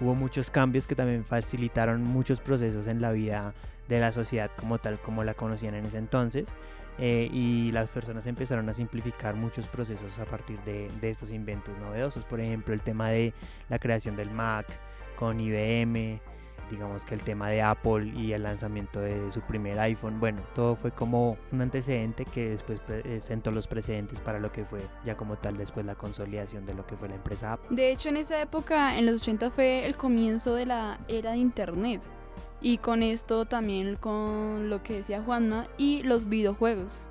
hubo 0.00 0.14
muchos 0.14 0.49
cambios 0.49 0.87
que 0.87 0.95
también 0.95 1.25
facilitaron 1.25 2.05
muchos 2.05 2.38
procesos 2.40 2.87
en 2.87 3.00
la 3.02 3.11
vida 3.11 3.52
de 3.88 3.99
la 3.99 4.12
sociedad 4.12 4.49
como 4.57 4.78
tal, 4.78 5.00
como 5.00 5.25
la 5.25 5.35
conocían 5.35 5.75
en 5.75 5.87
ese 5.87 5.99
entonces. 5.99 6.49
Eh, 6.99 7.28
y 7.33 7.71
las 7.73 7.88
personas 7.88 8.26
empezaron 8.26 8.69
a 8.69 8.73
simplificar 8.73 9.35
muchos 9.35 9.67
procesos 9.67 10.19
a 10.19 10.25
partir 10.25 10.59
de, 10.61 10.90
de 11.00 11.11
estos 11.11 11.31
inventos 11.31 11.78
novedosos. 11.78 12.25
Por 12.25 12.40
ejemplo, 12.40 12.75
el 12.75 12.83
tema 12.83 13.11
de 13.11 13.33
la 13.69 13.78
creación 13.78 14.17
del 14.17 14.31
Mac 14.31 14.67
con 15.17 15.40
IBM, 15.40 16.21
digamos 16.71 17.05
que 17.05 17.14
el 17.14 17.23
tema 17.23 17.49
de 17.49 17.62
Apple 17.62 18.12
y 18.17 18.33
el 18.33 18.43
lanzamiento 18.43 19.00
de 19.00 19.31
su 19.33 19.40
primer 19.43 19.78
iPhone. 19.81 20.21
Bueno, 20.21 20.43
todo 20.55 20.76
fue 20.76 20.90
como 20.90 21.37
un 21.52 21.61
antecedente 21.61 22.25
que 22.25 22.50
después 22.50 22.81
eh, 22.88 23.19
sentó 23.21 23.50
los 23.50 23.67
precedentes 23.67 24.21
para 24.21 24.38
lo 24.38 24.52
que 24.52 24.64
fue 24.64 24.81
ya 25.05 25.17
como 25.17 25.37
tal 25.37 25.57
después 25.57 25.87
la 25.87 25.95
consolidación 25.95 26.67
de 26.67 26.75
lo 26.75 26.87
que 26.87 26.97
fue 26.97 27.09
la 27.09 27.17
empresa 27.17 27.55
Apple. 27.55 27.69
De 27.71 27.90
hecho, 27.90 28.09
en 28.09 28.17
esa 28.19 28.40
época, 28.40 28.99
en 28.99 29.07
los 29.07 29.23
80 29.23 29.50
fue 29.50 29.87
el 29.87 29.97
comienzo 29.97 30.55
de 30.55 30.67
la 30.67 30.99
era 31.09 31.33
de 31.33 31.38
Internet. 31.38 32.02
Y 32.61 32.79
con 32.79 33.03
esto 33.03 33.45
también 33.45 33.97
con 33.97 34.69
lo 34.69 34.83
que 34.83 34.95
decía 34.95 35.23
Juanma 35.23 35.67
y 35.77 36.03
los 36.03 36.29
videojuegos. 36.29 37.09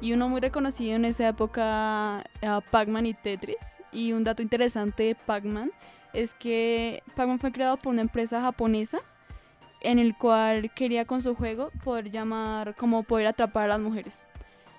Y 0.00 0.12
uno 0.12 0.28
muy 0.28 0.40
reconocido 0.40 0.96
en 0.96 1.04
esa 1.04 1.28
época, 1.28 2.24
era 2.40 2.60
Pac-Man 2.60 3.06
y 3.06 3.14
Tetris. 3.14 3.78
Y 3.92 4.12
un 4.12 4.24
dato 4.24 4.42
interesante 4.42 5.04
de 5.04 5.14
Pac-Man 5.14 5.72
es 6.12 6.34
que 6.34 7.02
Pac-Man 7.16 7.38
fue 7.38 7.52
creado 7.52 7.76
por 7.76 7.92
una 7.92 8.02
empresa 8.02 8.40
japonesa 8.40 9.00
en 9.80 9.98
el 9.98 10.16
cual 10.16 10.72
quería 10.74 11.04
con 11.04 11.22
su 11.22 11.34
juego 11.34 11.70
poder 11.84 12.10
llamar, 12.10 12.74
como 12.76 13.02
poder 13.02 13.28
atrapar 13.28 13.64
a 13.64 13.68
las 13.68 13.80
mujeres. 13.80 14.28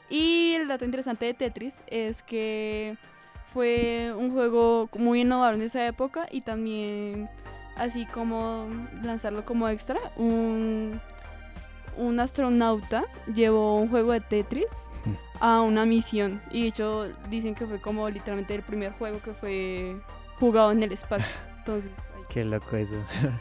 Y 0.09 0.53
el 0.55 0.67
dato 0.67 0.85
interesante 0.85 1.25
de 1.25 1.33
Tetris 1.33 1.83
es 1.87 2.23
que 2.23 2.97
fue 3.45 4.13
un 4.17 4.31
juego 4.31 4.89
muy 4.97 5.21
innovador 5.21 5.55
en 5.55 5.61
esa 5.61 5.85
época 5.85 6.27
y 6.31 6.41
también 6.41 7.29
así 7.79 8.05
como 8.05 8.67
lanzarlo 9.01 9.45
como 9.45 9.67
extra, 9.67 9.99
un, 10.17 11.01
un 11.97 12.19
astronauta 12.19 13.05
llevó 13.33 13.79
un 13.79 13.89
juego 13.89 14.11
de 14.11 14.21
Tetris 14.21 14.87
a 15.39 15.61
una 15.61 15.85
misión. 15.85 16.41
Y 16.51 16.63
de 16.63 16.67
hecho 16.67 17.09
dicen 17.29 17.55
que 17.55 17.65
fue 17.65 17.81
como 17.81 18.09
literalmente 18.09 18.53
el 18.53 18.61
primer 18.61 18.91
juego 18.93 19.19
que 19.21 19.33
fue 19.33 19.99
jugado 20.39 20.71
en 20.71 20.83
el 20.83 20.91
espacio. 20.91 21.33
Entonces, 21.59 21.91
ahí. 22.15 22.23
Qué 22.29 22.43
loco 22.43 22.75
eso. 22.75 22.95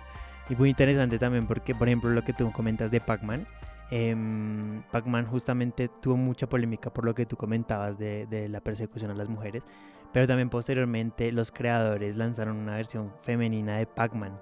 y 0.48 0.56
muy 0.56 0.70
interesante 0.70 1.18
también 1.18 1.46
porque, 1.46 1.74
por 1.74 1.88
ejemplo, 1.88 2.10
lo 2.10 2.22
que 2.22 2.32
tú 2.32 2.50
comentas 2.52 2.90
de 2.90 3.00
Pac-Man. 3.00 3.46
em, 3.90 4.82
Pac-Man 4.90 5.26
justamente 5.26 5.88
tuvo 5.88 6.16
mucha 6.16 6.48
polémica 6.48 6.90
por 6.90 7.04
lo 7.04 7.14
que 7.14 7.26
tú 7.26 7.36
comentabas 7.36 7.98
de, 7.98 8.26
de 8.26 8.48
la 8.48 8.60
persecución 8.60 9.10
a 9.10 9.14
las 9.14 9.28
mujeres. 9.28 9.62
Pero 10.12 10.26
también 10.26 10.50
posteriormente 10.50 11.32
los 11.32 11.52
creadores 11.52 12.16
lanzaron 12.16 12.56
una 12.56 12.76
versión 12.76 13.12
femenina 13.22 13.76
de 13.76 13.86
Pac-Man. 13.86 14.38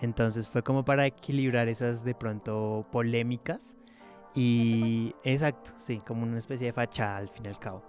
Entonces 0.00 0.48
fue 0.48 0.62
como 0.62 0.84
para 0.84 1.06
equilibrar 1.06 1.68
esas 1.68 2.04
de 2.04 2.14
pronto 2.14 2.86
polémicas. 2.90 3.76
Y 4.34 5.14
exacto, 5.24 5.72
sí, 5.76 5.98
como 6.06 6.22
una 6.22 6.38
especie 6.38 6.68
de 6.68 6.72
fachada 6.72 7.16
al 7.16 7.28
fin 7.28 7.46
y 7.46 7.48
al 7.48 7.58
cabo. 7.58 7.82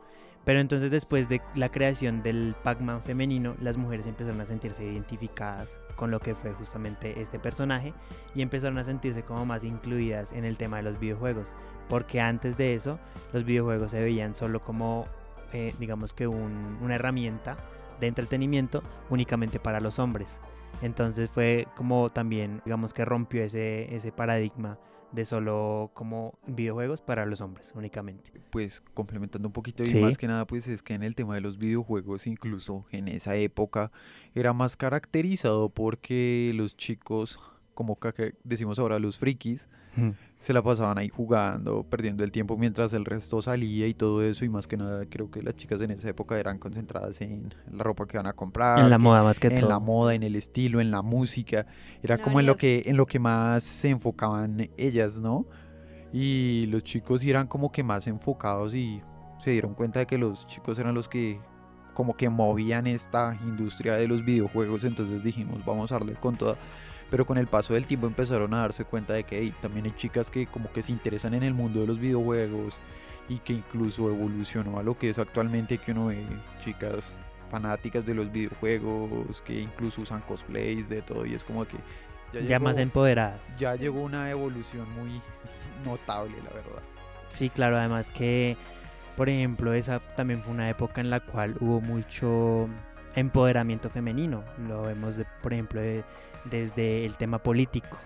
Pero 0.45 0.61
entonces 0.61 0.89
después 0.89 1.29
de 1.29 1.41
la 1.53 1.69
creación 1.69 2.23
del 2.23 2.55
Pac-Man 2.63 3.01
femenino, 3.01 3.55
las 3.61 3.77
mujeres 3.77 4.07
empezaron 4.07 4.41
a 4.41 4.45
sentirse 4.45 4.83
identificadas 4.83 5.79
con 5.95 6.11
lo 6.11 6.19
que 6.19 6.33
fue 6.33 6.53
justamente 6.53 7.21
este 7.21 7.39
personaje 7.39 7.93
y 8.33 8.41
empezaron 8.41 8.77
a 8.77 8.83
sentirse 8.83 9.21
como 9.23 9.45
más 9.45 9.63
incluidas 9.63 10.31
en 10.31 10.45
el 10.45 10.57
tema 10.57 10.77
de 10.77 10.83
los 10.83 10.99
videojuegos. 10.99 11.53
Porque 11.87 12.21
antes 12.21 12.57
de 12.57 12.73
eso, 12.73 12.99
los 13.33 13.43
videojuegos 13.43 13.91
se 13.91 14.01
veían 14.01 14.33
solo 14.33 14.61
como, 14.61 15.05
eh, 15.53 15.73
digamos 15.79 16.13
que 16.13 16.27
un- 16.27 16.77
una 16.81 16.95
herramienta 16.95 17.57
de 17.99 18.07
entretenimiento 18.07 18.83
únicamente 19.09 19.59
para 19.59 19.79
los 19.79 19.99
hombres. 19.99 20.39
Entonces 20.81 21.29
fue 21.29 21.67
como 21.75 22.09
también, 22.09 22.61
digamos 22.65 22.93
que 22.93 23.03
rompió 23.05 23.43
ese, 23.43 23.93
ese 23.95 24.11
paradigma 24.11 24.77
de 25.11 25.25
solo 25.25 25.89
como 25.95 26.37
videojuegos 26.45 27.01
para 27.01 27.25
los 27.25 27.41
hombres 27.41 27.73
únicamente. 27.75 28.31
Pues 28.51 28.79
complementando 28.93 29.47
un 29.49 29.53
poquito 29.53 29.83
y 29.83 29.87
más 30.01 30.17
que 30.19 30.27
nada 30.27 30.45
pues 30.45 30.67
es 30.67 30.83
que 30.83 30.93
en 30.93 31.01
el 31.01 31.15
tema 31.15 31.33
de 31.33 31.41
los 31.41 31.57
videojuegos 31.57 32.27
incluso 32.27 32.85
en 32.91 33.07
esa 33.07 33.35
época 33.35 33.91
era 34.35 34.53
más 34.53 34.77
caracterizado 34.77 35.69
porque 35.69 36.51
los 36.55 36.77
chicos 36.77 37.39
como 37.73 37.97
que 37.97 38.35
decimos 38.43 38.77
ahora 38.77 38.99
los 38.99 39.17
frikis 39.17 39.67
se 40.39 40.53
la 40.53 40.61
pasaban 40.63 40.97
ahí 40.97 41.09
jugando, 41.09 41.83
perdiendo 41.83 42.23
el 42.23 42.31
tiempo 42.31 42.57
mientras 42.57 42.93
el 42.93 43.03
resto 43.03 43.41
salía 43.41 43.87
y 43.87 43.93
todo 43.93 44.23
eso. 44.23 44.45
Y 44.45 44.49
más 44.49 44.67
que 44.67 44.77
nada, 44.77 45.05
creo 45.05 45.29
que 45.29 45.43
las 45.43 45.55
chicas 45.57 45.81
en 45.81 45.91
esa 45.91 46.07
época 46.09 46.39
eran 46.39 46.57
concentradas 46.57 47.19
en 47.21 47.53
la 47.71 47.83
ropa 47.83 48.07
que 48.07 48.15
van 48.17 48.27
a 48.27 48.33
comprar, 48.33 48.79
en 48.79 48.89
la 48.89 48.95
que- 48.97 49.03
moda 49.03 49.21
más 49.23 49.37
que 49.39 49.47
en 49.47 49.59
todo. 49.59 49.69
la 49.69 49.79
moda, 49.79 50.15
en 50.15 50.23
el 50.23 50.35
estilo, 50.37 50.79
en 50.79 50.91
la 50.91 51.01
música. 51.01 51.65
Era 52.01 52.17
como 52.17 52.39
en 52.39 52.45
lo 52.45 52.55
que 52.55 52.83
en 52.85 52.95
lo 52.95 53.05
que 53.05 53.19
más 53.19 53.63
se 53.65 53.89
enfocaban 53.89 54.69
ellas, 54.77 55.19
¿no? 55.19 55.45
Y 56.11 56.65
los 56.67 56.83
chicos 56.83 57.23
eran 57.23 57.47
como 57.47 57.71
que 57.71 57.83
más 57.83 58.07
enfocados 58.07 58.73
y 58.73 59.01
se 59.41 59.51
dieron 59.51 59.73
cuenta 59.75 59.99
de 59.99 60.07
que 60.07 60.17
los 60.17 60.47
chicos 60.47 60.79
eran 60.79 60.95
los 60.95 61.07
que 61.09 61.39
como 61.93 62.15
que 62.15 62.29
movían 62.29 62.87
esta 62.87 63.37
industria 63.45 63.95
de 63.95 64.07
los 64.07 64.23
videojuegos, 64.23 64.85
entonces 64.85 65.21
dijimos, 65.21 65.63
vamos 65.65 65.91
a 65.91 65.95
darle 65.95 66.13
con 66.13 66.37
toda. 66.37 66.55
Pero 67.09 67.25
con 67.25 67.37
el 67.37 67.47
paso 67.47 67.73
del 67.73 67.85
tiempo 67.87 68.05
empezaron 68.07 68.53
a 68.53 68.59
darse 68.59 68.85
cuenta 68.85 69.13
de 69.13 69.23
que 69.23 69.39
hey, 69.39 69.53
también 69.61 69.85
hay 69.85 69.91
chicas 69.93 70.29
que 70.29 70.45
como 70.47 70.71
que 70.71 70.83
se 70.83 70.91
interesan 70.91 71.33
en 71.33 71.43
el 71.43 71.53
mundo 71.53 71.81
de 71.81 71.87
los 71.87 71.99
videojuegos 71.99 72.77
y 73.27 73.39
que 73.39 73.53
incluso 73.53 74.09
evolucionó 74.09 74.77
a 74.79 74.83
lo 74.83 74.97
que 74.97 75.09
es 75.09 75.17
actualmente 75.19 75.77
que 75.79 75.91
uno 75.91 76.07
ve 76.07 76.23
chicas 76.63 77.13
fanáticas 77.49 78.05
de 78.05 78.13
los 78.13 78.31
videojuegos, 78.31 79.41
que 79.41 79.59
incluso 79.59 80.01
usan 80.01 80.21
cosplays 80.21 80.87
de 80.87 81.01
todo 81.01 81.25
y 81.25 81.33
es 81.33 81.43
como 81.43 81.65
que 81.65 81.77
ya 82.31 82.41
llegó- 82.41 82.63
más 82.65 82.77
empoderadas. 82.77 83.57
ya 83.57 83.75
llegó 83.75 84.01
una 84.01 84.29
evolución 84.29 84.87
muy 84.93 85.19
notable, 85.85 86.35
la 86.43 86.49
verdad. 86.51 86.81
Sí, 87.29 87.49
claro, 87.49 87.77
además 87.77 88.11
que, 88.11 88.55
por 89.17 89.29
ejemplo, 89.29 89.73
esa 89.73 89.99
también 90.15 90.43
fue 90.43 90.53
una 90.53 90.69
época 90.69 91.01
en 91.01 91.09
la 91.09 91.19
cual 91.21 91.55
hubo 91.59 91.81
mucho 91.81 92.67
empoderamiento 93.15 93.89
femenino. 93.89 94.43
Lo 94.67 94.83
vemos, 94.83 95.15
de- 95.17 95.25
por 95.41 95.53
ejemplo, 95.53 95.81
de- 95.81 96.03
desde 96.45 97.05
el 97.05 97.15
tema 97.17 97.39
político, 97.39 97.97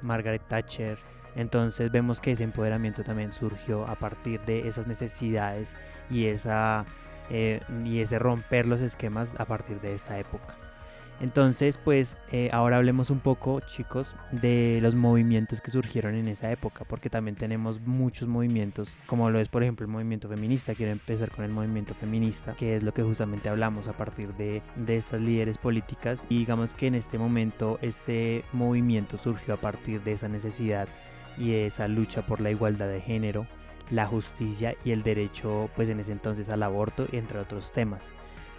Margaret 0.00 0.42
Thatcher. 0.48 0.98
Entonces 1.34 1.90
vemos 1.90 2.20
que 2.20 2.32
ese 2.32 2.44
empoderamiento 2.44 3.02
también 3.02 3.32
surgió 3.32 3.86
a 3.86 3.94
partir 3.94 4.40
de 4.42 4.68
esas 4.68 4.86
necesidades 4.86 5.74
y, 6.10 6.26
esa, 6.26 6.84
eh, 7.30 7.60
y 7.84 8.00
ese 8.00 8.18
romper 8.18 8.66
los 8.66 8.80
esquemas 8.80 9.30
a 9.38 9.44
partir 9.46 9.80
de 9.80 9.94
esta 9.94 10.18
época. 10.18 10.56
Entonces, 11.22 11.78
pues 11.78 12.18
eh, 12.32 12.50
ahora 12.52 12.78
hablemos 12.78 13.08
un 13.08 13.20
poco, 13.20 13.60
chicos, 13.60 14.16
de 14.32 14.80
los 14.82 14.96
movimientos 14.96 15.60
que 15.60 15.70
surgieron 15.70 16.16
en 16.16 16.26
esa 16.26 16.50
época, 16.50 16.84
porque 16.84 17.10
también 17.10 17.36
tenemos 17.36 17.80
muchos 17.80 18.28
movimientos, 18.28 18.96
como 19.06 19.30
lo 19.30 19.38
es, 19.38 19.46
por 19.46 19.62
ejemplo, 19.62 19.86
el 19.86 19.92
movimiento 19.92 20.28
feminista. 20.28 20.74
Quiero 20.74 20.90
empezar 20.90 21.30
con 21.30 21.44
el 21.44 21.52
movimiento 21.52 21.94
feminista, 21.94 22.54
que 22.54 22.74
es 22.74 22.82
lo 22.82 22.92
que 22.92 23.04
justamente 23.04 23.48
hablamos 23.48 23.86
a 23.86 23.96
partir 23.96 24.34
de, 24.34 24.62
de 24.74 24.96
estas 24.96 25.20
líderes 25.20 25.58
políticas. 25.58 26.26
Y 26.28 26.38
digamos 26.38 26.74
que 26.74 26.88
en 26.88 26.96
este 26.96 27.18
momento 27.18 27.78
este 27.82 28.44
movimiento 28.52 29.16
surgió 29.16 29.54
a 29.54 29.58
partir 29.58 30.02
de 30.02 30.14
esa 30.14 30.26
necesidad 30.26 30.88
y 31.38 31.52
de 31.52 31.66
esa 31.66 31.86
lucha 31.86 32.26
por 32.26 32.40
la 32.40 32.50
igualdad 32.50 32.88
de 32.88 33.00
género, 33.00 33.46
la 33.90 34.06
justicia 34.06 34.74
y 34.84 34.90
el 34.90 35.04
derecho, 35.04 35.70
pues 35.76 35.88
en 35.88 36.00
ese 36.00 36.10
entonces 36.10 36.48
al 36.48 36.64
aborto, 36.64 37.06
entre 37.12 37.38
otros 37.38 37.70
temas. 37.70 38.12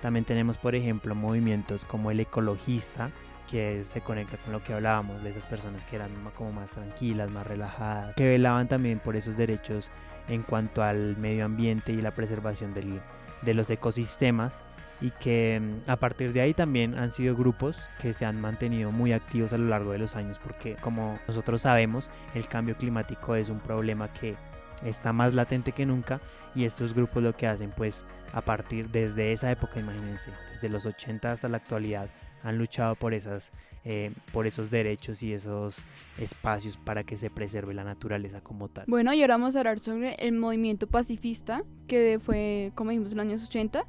También 0.04 0.26
tenemos, 0.26 0.58
por 0.58 0.76
ejemplo, 0.76 1.16
movimientos 1.16 1.86
como 1.86 2.12
el 2.12 2.20
ecologista, 2.20 3.10
que 3.50 3.86
se 3.86 4.02
conecta 4.02 4.36
con 4.36 4.52
lo 4.52 4.62
que 4.62 4.74
hablábamos 4.74 5.24
de 5.24 5.30
esas 5.30 5.48
personas 5.48 5.82
que 5.86 5.96
eran 5.96 6.12
como 6.36 6.52
más 6.52 6.72
tranquilas, 6.72 7.32
más 7.32 7.48
relajadas, 7.48 8.14
que 8.18 8.28
velaban 8.28 8.68
también 8.68 9.00
por 9.00 9.16
esos 9.16 9.38
derechos 9.38 9.92
en 10.28 10.44
cuanto 10.44 10.84
al 10.84 11.16
medio 11.16 11.46
ambiente 11.46 11.94
y 11.94 12.02
la 12.02 12.12
preservación 12.12 12.74
de 12.74 13.54
los 13.54 13.70
ecosistemas 13.70 14.66
y 15.00 15.12
que 15.12 15.62
mm, 15.62 15.90
a 15.90 15.96
partir 15.96 16.34
de 16.34 16.42
ahí 16.42 16.54
también 16.54 16.98
han 16.98 17.14
sido 17.14 17.34
grupos 17.34 17.80
que 18.02 18.12
se 18.12 18.26
han 18.26 18.42
mantenido 18.42 18.92
muy 18.92 19.14
activos 19.14 19.54
a 19.54 19.58
lo 19.58 19.70
largo 19.70 19.94
de 19.94 20.00
los 20.00 20.18
años 20.18 20.38
porque 20.38 20.76
como 20.76 21.18
nosotros 21.30 21.62
sabemos 21.62 22.12
el 22.36 22.48
cambio 22.48 22.76
climático 22.76 23.36
es 23.36 23.50
un 23.50 23.60
problema 23.60 24.12
que 24.12 24.36
está 24.84 25.14
más 25.14 25.34
latente 25.34 25.72
que 25.72 25.86
nunca 25.86 26.22
y 26.56 26.66
estos 26.66 26.94
grupos 26.94 27.24
lo 27.24 27.36
que 27.36 27.48
hacen 27.48 27.72
pues 27.76 28.06
a 28.34 28.42
partir 28.42 28.90
desde 28.90 29.32
esa 29.32 29.52
época 29.52 29.80
imagínense 29.80 30.32
desde 30.54 30.70
los 30.70 30.86
80 30.86 31.32
hasta 31.32 31.50
la 31.50 31.58
actualidad 31.58 32.10
han 32.44 32.58
luchado 32.58 32.96
por 32.96 33.14
esas 33.14 33.52
eh, 33.86 34.14
por 34.32 34.48
esos 34.48 34.72
derechos 34.72 35.24
y 35.24 35.34
esos 35.34 35.86
espacios 36.18 36.78
para 36.78 37.04
que 37.04 37.18
se 37.18 37.30
preserve 37.30 37.74
la 37.74 37.84
naturaleza 37.84 38.40
como 38.40 38.70
tal 38.70 38.86
Bueno, 38.88 39.14
y 39.14 39.22
ahora 39.22 39.36
vamos 39.36 39.56
a 39.56 39.60
hablar 39.60 39.80
sobre 39.80 40.16
el 40.16 40.32
movimiento 40.32 40.88
pacifista, 40.88 41.64
que 41.86 42.18
fue, 42.22 42.72
como 42.76 42.92
dijimos, 42.92 43.12
en 43.12 43.18
los 43.18 43.26
años 43.26 43.44
80. 43.44 43.86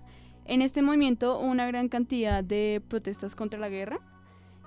En 0.47 0.63
este 0.63 0.83
movimiento 0.83 1.39
una 1.39 1.69
gran 1.69 1.89
cantidad 1.89 2.43
de 2.43 2.83
protestas 2.89 3.37
contra 3.37 3.61
la 3.61 3.69
guerra, 3.69 4.01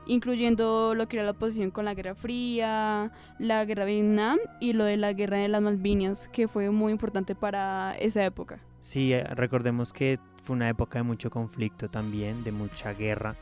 incluyendo 0.08 0.96
lo 0.96 1.08
que 1.08 1.18
era 1.18 1.26
la 1.26 1.32
oposición 1.32 1.72
con 1.72 1.86
la 1.86 1.94
Guerra 1.94 2.16
Fría, 2.16 3.12
la 3.40 3.66
Guerra 3.66 3.86
de 3.86 3.94
Vietnam 3.94 4.40
y 4.60 4.74
lo 4.74 4.84
de 4.84 4.98
la 4.98 5.14
Guerra 5.14 5.38
de 5.38 5.48
las 5.48 5.62
Malvinas, 5.62 6.28
que 6.30 6.48
fue 6.48 6.70
muy 6.72 6.92
importante 6.92 7.36
para 7.36 7.96
esa 8.00 8.24
época. 8.26 8.60
Sí, 8.80 9.14
eh, 9.14 9.24
recordemos 9.24 9.94
que 9.94 10.20
fue 10.44 10.56
una 10.56 10.70
época 10.70 11.00
de 11.00 11.04
mucho 11.04 11.30
conflicto 11.30 11.90
también, 11.90 12.44
de 12.44 12.52
mucha 12.52 12.94
guerra. 12.94 13.36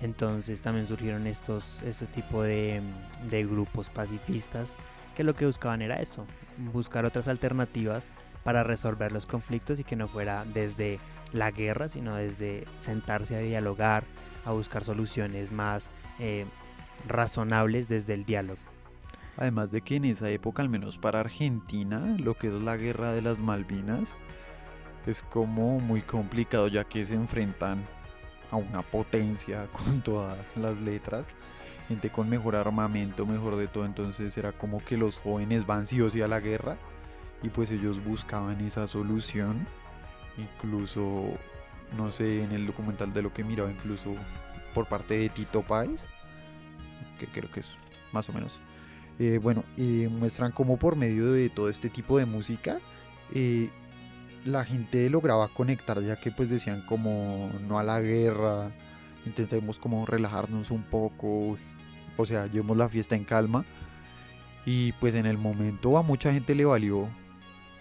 Entonces 0.00 0.60
también 0.60 0.86
surgieron 0.86 1.26
estos, 1.26 1.82
este 1.82 2.06
tipo 2.06 2.42
de, 2.42 2.80
de 3.30 3.46
grupos 3.46 3.88
pacifistas 3.90 4.76
que 5.14 5.24
lo 5.24 5.34
que 5.34 5.46
buscaban 5.46 5.82
era 5.82 5.96
eso, 5.96 6.26
buscar 6.72 7.04
otras 7.04 7.28
alternativas 7.28 8.10
para 8.42 8.62
resolver 8.62 9.12
los 9.12 9.26
conflictos 9.26 9.80
y 9.80 9.84
que 9.84 9.96
no 9.96 10.08
fuera 10.08 10.44
desde 10.52 10.98
la 11.32 11.50
guerra, 11.50 11.88
sino 11.88 12.16
desde 12.16 12.64
sentarse 12.80 13.36
a 13.36 13.40
dialogar, 13.40 14.04
a 14.44 14.52
buscar 14.52 14.84
soluciones 14.84 15.52
más 15.52 15.88
eh, 16.18 16.46
razonables 17.08 17.88
desde 17.88 18.14
el 18.14 18.24
diálogo. 18.24 18.60
Además 19.36 19.72
de 19.72 19.80
que 19.80 19.96
en 19.96 20.04
esa 20.04 20.30
época, 20.30 20.62
al 20.62 20.68
menos 20.68 20.98
para 20.98 21.20
Argentina, 21.20 22.16
lo 22.18 22.34
que 22.34 22.48
es 22.48 22.52
la 22.54 22.76
guerra 22.76 23.12
de 23.12 23.22
las 23.22 23.38
Malvinas, 23.38 24.16
es 25.06 25.22
como 25.22 25.80
muy 25.80 26.02
complicado 26.02 26.68
ya 26.68 26.84
que 26.84 27.04
se 27.04 27.14
enfrentan 27.14 27.84
a 28.50 28.56
una 28.56 28.82
potencia 28.82 29.66
con 29.72 30.00
todas 30.02 30.38
las 30.56 30.80
letras, 30.80 31.28
gente 31.88 32.10
con 32.10 32.28
mejor 32.28 32.56
armamento, 32.56 33.26
mejor 33.26 33.56
de 33.56 33.66
todo, 33.66 33.84
entonces 33.84 34.36
era 34.38 34.52
como 34.52 34.82
que 34.82 34.96
los 34.96 35.18
jóvenes 35.18 35.66
van 35.66 35.86
sí 35.86 36.00
o 36.00 36.06
a 36.06 36.28
la 36.28 36.40
guerra 36.40 36.76
y 37.42 37.50
pues 37.50 37.70
ellos 37.70 38.02
buscaban 38.02 38.60
esa 38.62 38.86
solución, 38.86 39.66
incluso, 40.38 41.24
no 41.96 42.10
sé, 42.10 42.42
en 42.42 42.52
el 42.52 42.66
documental 42.66 43.12
de 43.12 43.22
lo 43.22 43.34
que 43.34 43.44
miraba, 43.44 43.70
incluso 43.70 44.14
por 44.74 44.86
parte 44.86 45.16
de 45.16 45.28
Tito 45.30 45.62
Páez, 45.62 46.06
que 47.18 47.26
creo 47.26 47.50
que 47.50 47.60
es 47.60 47.70
más 48.12 48.28
o 48.28 48.32
menos. 48.32 48.58
Eh, 49.18 49.38
bueno, 49.40 49.64
muestran 50.10 50.52
cómo 50.52 50.76
por 50.76 50.96
medio 50.96 51.32
de 51.32 51.48
todo 51.48 51.68
este 51.68 51.88
tipo 51.88 52.18
de 52.18 52.26
música 52.26 52.80
eh, 53.32 53.70
la 54.44 54.64
gente 54.64 55.08
lograba 55.08 55.48
conectar, 55.48 56.02
ya 56.02 56.16
que 56.16 56.30
pues 56.30 56.50
decían 56.50 56.82
como 56.86 57.50
no 57.66 57.78
a 57.78 57.82
la 57.82 58.00
guerra, 58.00 58.72
intentemos 59.24 59.78
como 59.78 60.04
relajarnos 60.04 60.70
un 60.70 60.82
poco, 60.82 61.56
o 62.16 62.26
sea, 62.26 62.46
llevemos 62.46 62.76
la 62.76 62.88
fiesta 62.88 63.16
en 63.16 63.24
calma. 63.24 63.64
Y 64.66 64.92
pues 64.92 65.14
en 65.14 65.26
el 65.26 65.36
momento 65.36 65.98
a 65.98 66.02
mucha 66.02 66.32
gente 66.32 66.54
le 66.54 66.64
valió 66.64 67.08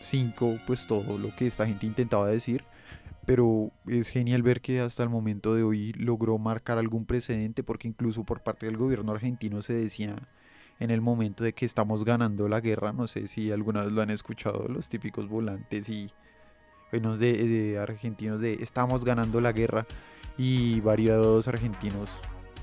5, 0.01 0.59
pues 0.67 0.85
todo 0.85 1.17
lo 1.17 1.33
que 1.35 1.47
esta 1.47 1.65
gente 1.65 1.85
intentaba 1.85 2.27
decir. 2.27 2.63
Pero 3.25 3.71
es 3.87 4.09
genial 4.09 4.43
ver 4.43 4.61
que 4.61 4.81
hasta 4.81 5.03
el 5.03 5.09
momento 5.09 5.55
de 5.55 5.63
hoy 5.63 5.93
logró 5.93 6.37
marcar 6.37 6.77
algún 6.77 7.05
precedente 7.05 7.63
porque 7.63 7.87
incluso 7.87 8.23
por 8.23 8.41
parte 8.41 8.65
del 8.65 8.77
gobierno 8.77 9.13
argentino 9.13 9.61
se 9.61 9.73
decía 9.73 10.15
en 10.79 10.91
el 10.91 11.01
momento 11.01 11.43
de 11.43 11.53
que 11.53 11.65
estamos 11.65 12.03
ganando 12.03 12.49
la 12.49 12.59
guerra, 12.59 12.91
no 12.91 13.07
sé 13.07 13.27
si 13.27 13.51
alguna 13.51 13.83
vez 13.83 13.93
lo 13.93 14.01
han 14.01 14.09
escuchado, 14.09 14.67
los 14.67 14.89
típicos 14.89 15.29
volantes 15.29 15.87
y 15.87 16.09
de, 16.91 17.79
argentinos 17.81 18.39
de 18.39 18.53
estamos 18.53 19.03
ganando 19.03 19.41
la 19.41 19.51
guerra 19.51 19.85
y 20.37 20.79
varios 20.81 21.47
argentinos 21.47 22.11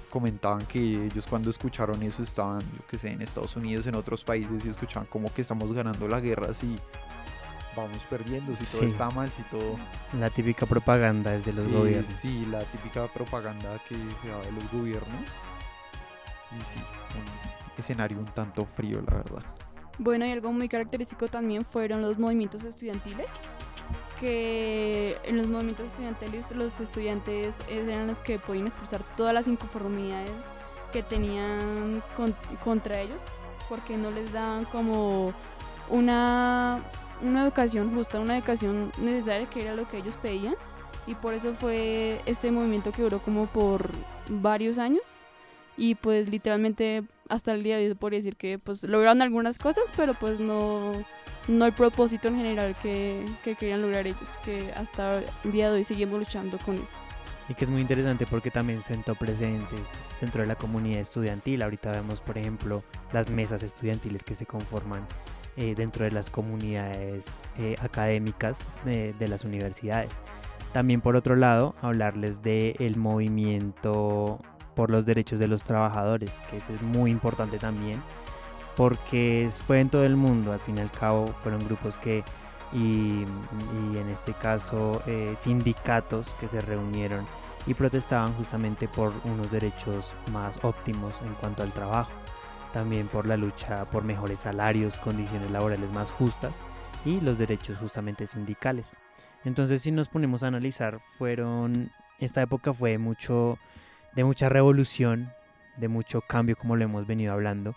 comentaban 0.09 0.67
que 0.67 1.07
ellos 1.07 1.27
cuando 1.27 1.51
escucharon 1.51 2.03
eso 2.03 2.23
estaban, 2.23 2.61
yo 2.61 2.87
que 2.89 2.99
sé, 2.99 3.13
en 3.13 3.23
Estados 3.23 3.57
Unidos, 3.57 3.87
en 3.87 3.95
otros 3.95 4.25
países 4.25 4.65
y 4.65 4.69
escuchaban 4.69 5.07
como 5.09 5.33
que 5.33 5.41
estamos 5.41 5.73
ganando 5.73 6.07
la 6.09 6.21
guerra 6.21 6.53
si 6.55 6.77
vamos 7.77 8.03
perdiendo, 8.11 8.55
si 8.57 8.65
todo 8.65 8.81
Sí. 8.81 8.87
está 8.87 9.11
mal, 9.11 9.31
si 9.31 9.43
todo... 9.45 9.77
La 10.19 10.31
típica 10.31 10.67
propaganda 10.67 11.35
es 11.35 11.45
de 11.45 11.53
los 11.53 11.67
Eh, 11.67 11.71
gobiernos. 11.71 12.09
Sí, 12.11 12.47
la 12.51 12.65
típica 12.65 13.07
propaganda 13.09 13.79
que 13.89 13.95
se 14.23 14.29
da 14.29 14.39
de 14.41 14.53
los 14.53 14.71
gobiernos. 14.73 15.23
Y 16.51 16.61
sí, 16.67 16.79
un 17.15 17.79
escenario 17.79 18.19
un 18.19 18.25
tanto 18.27 18.65
frío, 18.67 19.01
la 19.09 19.17
verdad. 19.19 19.43
Bueno, 19.99 20.25
y 20.27 20.33
algo 20.33 20.53
muy 20.53 20.69
característico 20.69 21.29
también 21.29 21.65
fueron 21.65 22.01
los 22.03 22.19
movimientos 22.19 22.65
estudiantiles, 22.65 23.29
que 24.19 25.17
en 25.25 25.37
los 25.37 25.47
movimientos 25.47 25.87
estudiantiles 25.87 26.51
los 26.53 26.81
estudiantes 26.81 27.61
eran 27.69 28.07
los 28.09 28.21
que 28.23 28.39
podían 28.39 28.67
expresar 28.69 29.03
todas 29.17 29.33
las 29.33 29.47
inconformidades 29.49 30.31
que 30.93 31.03
tenían 31.03 32.03
con- 32.17 32.35
contra 32.65 33.01
ellos, 33.01 33.23
porque 33.69 33.97
no 33.97 34.11
les 34.11 34.33
daban 34.33 34.65
como 34.65 35.33
una, 35.89 36.83
una 37.23 37.43
educación 37.45 37.95
justa, 37.95 38.21
una 38.21 38.37
educación 38.37 38.93
necesaria 38.99 39.49
que 39.49 39.63
era 39.63 39.75
lo 39.75 39.89
que 39.89 39.99
ellos 39.99 40.17
pedían, 40.17 40.55
y 41.07 41.15
por 41.15 41.35
eso 41.35 41.55
fue 41.55 42.21
este 42.27 42.51
movimiento 42.51 42.93
que 42.93 43.03
duró 43.03 43.21
como 43.21 43.47
por 43.47 43.91
varios 44.29 44.79
años. 44.79 45.25
Y 45.77 45.95
pues 45.95 46.31
literalmente 46.31 47.05
hasta 47.29 47.53
el 47.53 47.63
día 47.63 47.79
de 47.79 47.89
hoy 47.89 47.95
podría 47.95 48.19
decir 48.19 48.37
que 48.37 48.59
pues 48.59 48.83
lograron 48.83 49.23
algunas 49.23 49.59
cosas 49.59 49.85
pero 49.97 50.15
pues 50.15 50.41
no 50.41 50.93
no 51.49 51.65
el 51.65 51.73
propósito 51.73 52.29
en 52.29 52.37
general 52.37 52.77
que, 52.83 53.25
que 53.43 53.55
querían 53.55 53.81
lograr 53.81 54.07
ellos 54.07 54.39
que 54.45 54.73
hasta 54.73 55.21
el 55.45 55.53
día 55.53 55.69
de 55.71 55.77
hoy 55.77 55.85
seguimos 55.85 56.19
luchando 56.19 56.59
con 56.59 56.77
eso. 56.77 56.97
Y 57.49 57.55
que 57.55 57.65
es 57.65 57.71
muy 57.71 57.81
interesante 57.81 58.27
porque 58.27 58.51
también 58.51 58.83
sentó 58.83 59.17
precedentes 59.17 59.81
dentro 60.21 60.43
de 60.43 60.47
la 60.47 60.55
comunidad 60.55 61.01
estudiantil. 61.01 61.63
Ahorita 61.63 61.91
vemos, 61.91 62.21
por 62.21 62.39
ejemplo, 62.39 62.85
las 63.13 63.29
mesas 63.29 63.65
estudiantiles 63.65 64.23
que 64.23 64.37
se 64.37 64.47
conforman 64.47 65.05
eh, 65.57 65.75
dentro 65.77 66.05
de 66.05 66.11
las 66.11 66.31
comunidades 66.31 67.41
eh, 67.59 67.77
académicas 67.81 68.67
eh, 68.87 69.15
de 69.19 69.29
las 69.29 69.45
universidades. 69.45 70.13
También, 70.73 71.01
por 71.01 71.17
otro 71.17 71.37
lado, 71.37 71.75
hablarles 71.83 72.43
del 72.43 72.97
movimiento 72.97 74.39
por 74.75 74.91
los 74.91 75.05
derechos 75.05 75.41
de 75.41 75.49
los 75.49 75.65
trabajadores, 75.65 76.43
que 76.49 76.59
este 76.59 76.75
es 76.75 76.83
muy 76.83 77.11
importante 77.11 77.59
también, 77.59 78.03
porque 78.77 79.51
fue 79.67 79.81
en 79.81 79.91
todo 79.91 80.05
el 80.05 80.17
mundo, 80.17 80.53
al 80.53 80.61
fin 80.61 80.79
y 80.79 80.81
al 80.81 80.91
cabo 80.91 81.27
fueron 81.43 81.65
grupos 81.65 81.99
que 81.99 82.23
y, 82.73 83.25
y 83.25 83.99
en 83.99 84.09
este 84.11 84.33
caso 84.33 85.03
eh, 85.07 85.35
sindicatos 85.37 86.35
que 86.39 86.49
se 86.49 86.61
reunieron 86.61 87.27
y 87.67 87.75
protestaban 87.75 88.33
justamente 88.35 88.89
por 88.89 89.13
unos 89.25 89.51
derechos 89.51 90.15
más 90.33 90.59
óptimos 90.63 91.15
en 91.23 91.35
cuanto 91.35 91.63
al 91.63 91.73
trabajo, 91.73 92.11
también 92.73 93.09
por 93.09 93.27
la 93.27 93.37
lucha 93.37 93.85
por 93.91 94.05
mejores 94.05 94.41
salarios, 94.41 94.99
condiciones 94.99 95.51
laborales 95.51 95.91
más 95.91 96.11
justas 96.11 96.55
y 97.05 97.21
los 97.21 97.39
derechos 97.39 97.79
justamente 97.79 98.27
sindicales. 98.27 98.97
Entonces 99.45 99.83
si 99.83 99.93
nos 99.93 100.09
ponemos 100.09 100.43
a 100.43 100.49
analizar, 100.49 101.01
fueron, 101.19 101.91
esta 102.19 102.43
época 102.43 102.75
fue 102.75 102.99
mucho, 102.99 103.59
de 104.15 104.25
mucha 104.25 104.49
revolución, 104.49 105.33
de 105.77 105.89
mucho 105.89 106.21
cambio 106.21 106.57
como 106.57 106.77
lo 106.77 106.85
hemos 106.85 107.07
venido 107.07 107.33
hablando, 107.33 107.75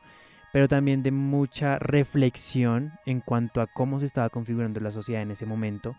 pero 0.51 0.67
también 0.67 1.01
de 1.03 1.11
mucha 1.11 1.79
reflexión 1.79 2.93
en 3.05 3.21
cuanto 3.21 3.61
a 3.61 3.67
cómo 3.67 3.99
se 3.99 4.05
estaba 4.05 4.29
configurando 4.29 4.79
la 4.79 4.91
sociedad 4.91 5.21
en 5.21 5.31
ese 5.31 5.45
momento 5.45 5.95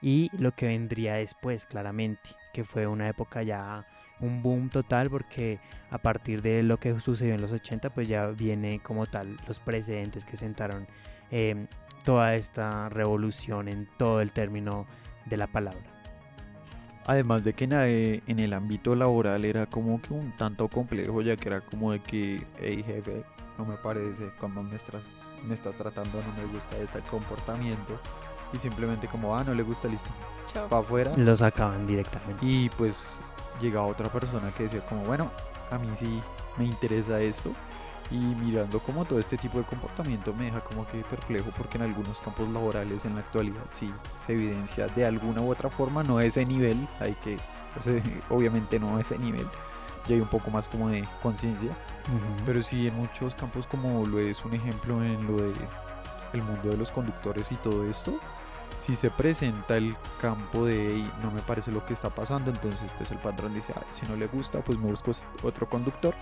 y 0.00 0.30
lo 0.38 0.52
que 0.52 0.66
vendría 0.66 1.14
después, 1.14 1.66
claramente, 1.66 2.30
que 2.52 2.64
fue 2.64 2.86
una 2.86 3.08
época 3.08 3.42
ya 3.42 3.86
un 4.20 4.42
boom 4.42 4.68
total 4.68 5.10
porque 5.10 5.60
a 5.90 5.98
partir 5.98 6.42
de 6.42 6.62
lo 6.62 6.78
que 6.78 6.98
sucedió 7.00 7.34
en 7.34 7.40
los 7.40 7.52
80 7.52 7.90
pues 7.90 8.08
ya 8.08 8.26
viene 8.26 8.80
como 8.80 9.06
tal 9.06 9.36
los 9.46 9.60
precedentes 9.60 10.24
que 10.24 10.36
sentaron 10.36 10.86
eh, 11.30 11.66
toda 12.04 12.34
esta 12.34 12.88
revolución 12.88 13.68
en 13.68 13.88
todo 13.96 14.20
el 14.20 14.32
término 14.32 14.86
de 15.26 15.36
la 15.36 15.46
palabra. 15.46 15.82
Además 17.06 17.42
de 17.44 17.54
que 17.54 17.64
en, 17.64 17.72
eh, 17.72 18.22
en 18.26 18.38
el 18.38 18.52
ámbito 18.52 18.94
laboral 18.94 19.44
era 19.44 19.66
como 19.66 20.00
que 20.00 20.12
un 20.12 20.36
tanto 20.36 20.68
complejo, 20.68 21.22
ya 21.22 21.36
que 21.36 21.48
era 21.48 21.60
como 21.62 21.92
de 21.92 22.00
que, 22.00 22.46
hey 22.58 22.84
jefe, 22.86 23.24
no 23.56 23.64
me 23.64 23.76
parece 23.76 24.30
como 24.38 24.62
me 24.62 24.76
estás, 24.76 25.02
me 25.46 25.54
estás 25.54 25.74
tratando, 25.76 26.22
no 26.22 26.32
me 26.34 26.52
gusta 26.52 26.76
este 26.76 27.00
comportamiento. 27.00 27.98
Y 28.52 28.58
simplemente 28.58 29.08
como, 29.08 29.34
ah, 29.34 29.44
no 29.44 29.54
le 29.54 29.62
gusta, 29.62 29.88
listo, 29.88 30.08
chao 30.46 30.68
para 30.68 30.82
afuera. 30.82 31.12
Lo 31.16 31.36
sacaban 31.36 31.86
directamente. 31.86 32.44
Y 32.44 32.70
pues 32.70 33.06
llegaba 33.60 33.86
otra 33.86 34.10
persona 34.10 34.52
que 34.52 34.64
decía 34.64 34.84
como, 34.86 35.04
bueno, 35.04 35.30
a 35.70 35.78
mí 35.78 35.88
sí 35.96 36.22
me 36.56 36.64
interesa 36.64 37.20
esto. 37.20 37.52
Y 38.10 38.16
mirando 38.16 38.80
como 38.80 39.04
todo 39.04 39.18
este 39.18 39.36
tipo 39.36 39.58
de 39.58 39.64
comportamiento 39.64 40.32
me 40.32 40.44
deja 40.44 40.60
como 40.62 40.86
que 40.86 41.02
perplejo 41.02 41.50
porque 41.54 41.76
en 41.76 41.84
algunos 41.84 42.20
campos 42.22 42.48
laborales 42.48 43.04
en 43.04 43.14
la 43.14 43.20
actualidad 43.20 43.64
sí 43.68 43.92
se 44.24 44.32
evidencia 44.32 44.86
de 44.88 45.04
alguna 45.04 45.42
u 45.42 45.52
otra 45.52 45.68
forma, 45.68 46.02
no 46.02 46.18
ese 46.18 46.46
nivel, 46.46 46.88
hay 47.00 47.12
que, 47.16 47.36
pues, 47.74 47.86
eh, 47.88 48.02
obviamente 48.30 48.80
no 48.80 48.98
ese 48.98 49.18
nivel, 49.18 49.46
ya 50.08 50.14
hay 50.14 50.22
un 50.22 50.28
poco 50.28 50.50
más 50.50 50.68
como 50.68 50.88
de 50.88 51.06
conciencia, 51.22 51.76
pero 52.46 52.62
sí 52.62 52.88
en 52.88 52.94
muchos 52.94 53.34
campos 53.34 53.66
como 53.66 54.06
lo 54.06 54.18
es 54.18 54.42
un 54.42 54.54
ejemplo 54.54 55.04
en 55.04 55.26
lo 55.26 55.42
de 55.42 55.52
el 56.32 56.42
mundo 56.42 56.70
de 56.70 56.78
los 56.78 56.90
conductores 56.90 57.52
y 57.52 57.56
todo 57.56 57.86
esto, 57.86 58.18
si 58.76 58.94
se 58.94 59.10
presenta 59.10 59.76
el 59.76 59.96
campo 60.20 60.64
de 60.66 60.96
"Ey, 60.96 61.10
no 61.22 61.30
me 61.30 61.40
parece 61.42 61.72
lo 61.72 61.84
que 61.84 61.94
está 61.94 62.10
pasando, 62.10 62.50
entonces 62.50 62.88
pues 62.96 63.10
el 63.10 63.18
patrón 63.18 63.54
dice, 63.54 63.72
"Ay, 63.76 63.82
si 63.90 64.06
no 64.06 64.16
le 64.16 64.26
gusta, 64.26 64.60
pues 64.62 64.78
me 64.78 64.90
busco 64.90 65.10
otro 65.42 65.68
conductor. 65.68 66.14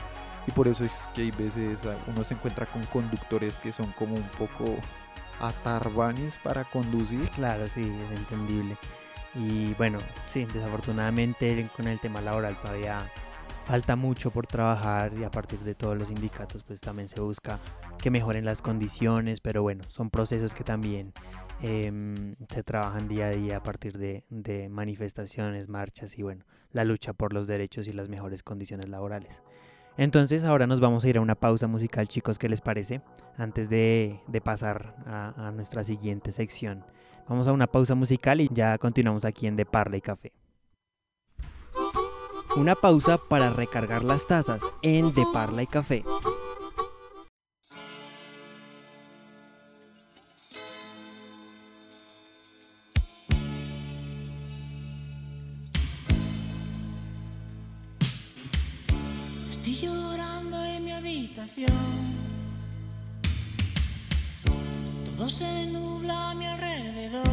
Y 0.46 0.52
por 0.52 0.68
eso 0.68 0.84
es 0.84 1.08
que 1.14 1.22
hay 1.22 1.30
veces 1.32 1.84
ah, 1.86 1.96
uno 2.06 2.22
se 2.22 2.34
encuentra 2.34 2.66
con 2.66 2.82
conductores 2.86 3.58
que 3.58 3.72
son 3.72 3.92
como 3.92 4.14
un 4.14 4.28
poco 4.38 4.76
atarbanes 5.40 6.38
para 6.42 6.64
conducir. 6.64 7.28
Claro, 7.30 7.68
sí, 7.68 7.80
es 7.82 8.18
entendible. 8.18 8.76
Y 9.34 9.74
bueno, 9.74 9.98
sí, 10.26 10.46
desafortunadamente 10.46 11.68
con 11.76 11.88
el 11.88 12.00
tema 12.00 12.20
laboral 12.20 12.56
todavía 12.56 13.10
falta 13.66 13.96
mucho 13.96 14.30
por 14.30 14.46
trabajar 14.46 15.12
y 15.18 15.24
a 15.24 15.30
partir 15.30 15.58
de 15.58 15.74
todos 15.74 15.98
los 15.98 16.08
sindicatos 16.08 16.62
pues 16.62 16.80
también 16.80 17.08
se 17.08 17.20
busca 17.20 17.58
que 17.98 18.10
mejoren 18.10 18.44
las 18.44 18.62
condiciones, 18.62 19.40
pero 19.40 19.62
bueno, 19.62 19.82
son 19.88 20.08
procesos 20.08 20.54
que 20.54 20.62
también 20.62 21.12
em, 21.62 22.34
se 22.48 22.62
trabajan 22.62 23.08
día 23.08 23.26
a 23.26 23.30
día 23.30 23.56
a 23.58 23.62
partir 23.62 23.98
de, 23.98 24.68
manifestaciones, 24.70 25.68
marchas 25.68 26.18
y 26.18 26.22
bueno, 26.22 26.44
la 26.72 26.84
lucha 26.84 27.12
por 27.12 27.32
los 27.32 27.46
derechos 27.46 27.88
y 27.88 27.92
las 27.92 28.08
mejores 28.08 28.42
condiciones 28.42 28.88
laborales. 28.88 29.40
Entonces 29.96 30.44
ahora 30.44 30.66
nos 30.66 30.80
vamos 30.80 31.04
a 31.04 31.08
ir 31.08 31.16
a 31.16 31.22
una 31.22 31.34
pausa 31.34 31.66
musical 31.66 32.06
chicos, 32.06 32.38
¿qué 32.38 32.48
les 32.48 32.60
parece? 32.60 33.00
Antes 33.38 33.70
de, 33.70 34.20
de 34.26 34.40
pasar 34.40 34.94
a, 35.06 35.48
a 35.48 35.52
nuestra 35.52 35.84
siguiente 35.84 36.32
sección. 36.32 36.84
Vamos 37.28 37.48
a 37.48 37.52
una 37.52 37.66
pausa 37.66 37.94
musical 37.94 38.40
y 38.40 38.48
ya 38.52 38.76
continuamos 38.78 39.24
aquí 39.24 39.46
en 39.46 39.56
De 39.56 39.64
Parla 39.64 39.96
y 39.96 40.00
Café. 40.00 40.32
Una 42.56 42.74
pausa 42.74 43.18
para 43.18 43.50
recargar 43.50 44.04
las 44.04 44.26
tazas 44.26 44.60
en 44.82 45.12
De 45.12 45.24
Parla 45.32 45.62
y 45.62 45.66
Café. 45.66 46.04
Estoy 59.66 59.88
llorando 59.88 60.64
en 60.64 60.84
mi 60.84 60.92
habitación. 60.92 61.72
Todo 65.04 65.28
se 65.28 65.66
nubla 65.66 66.30
a 66.30 66.34
mi 66.36 66.46
alrededor. 66.46 67.26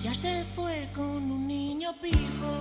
Ella 0.00 0.14
se 0.14 0.46
fue 0.54 0.88
con 0.94 1.30
un 1.30 1.46
niño 1.46 1.94
pijo. 2.00 2.52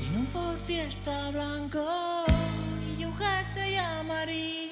Tiene 0.00 0.18
un 0.18 0.26
Ford 0.32 0.58
Fiesta 0.66 1.30
blanco 1.30 1.86
y 2.98 3.04
un 3.04 3.16
jersey 3.16 3.76
amarillo. 3.76 4.63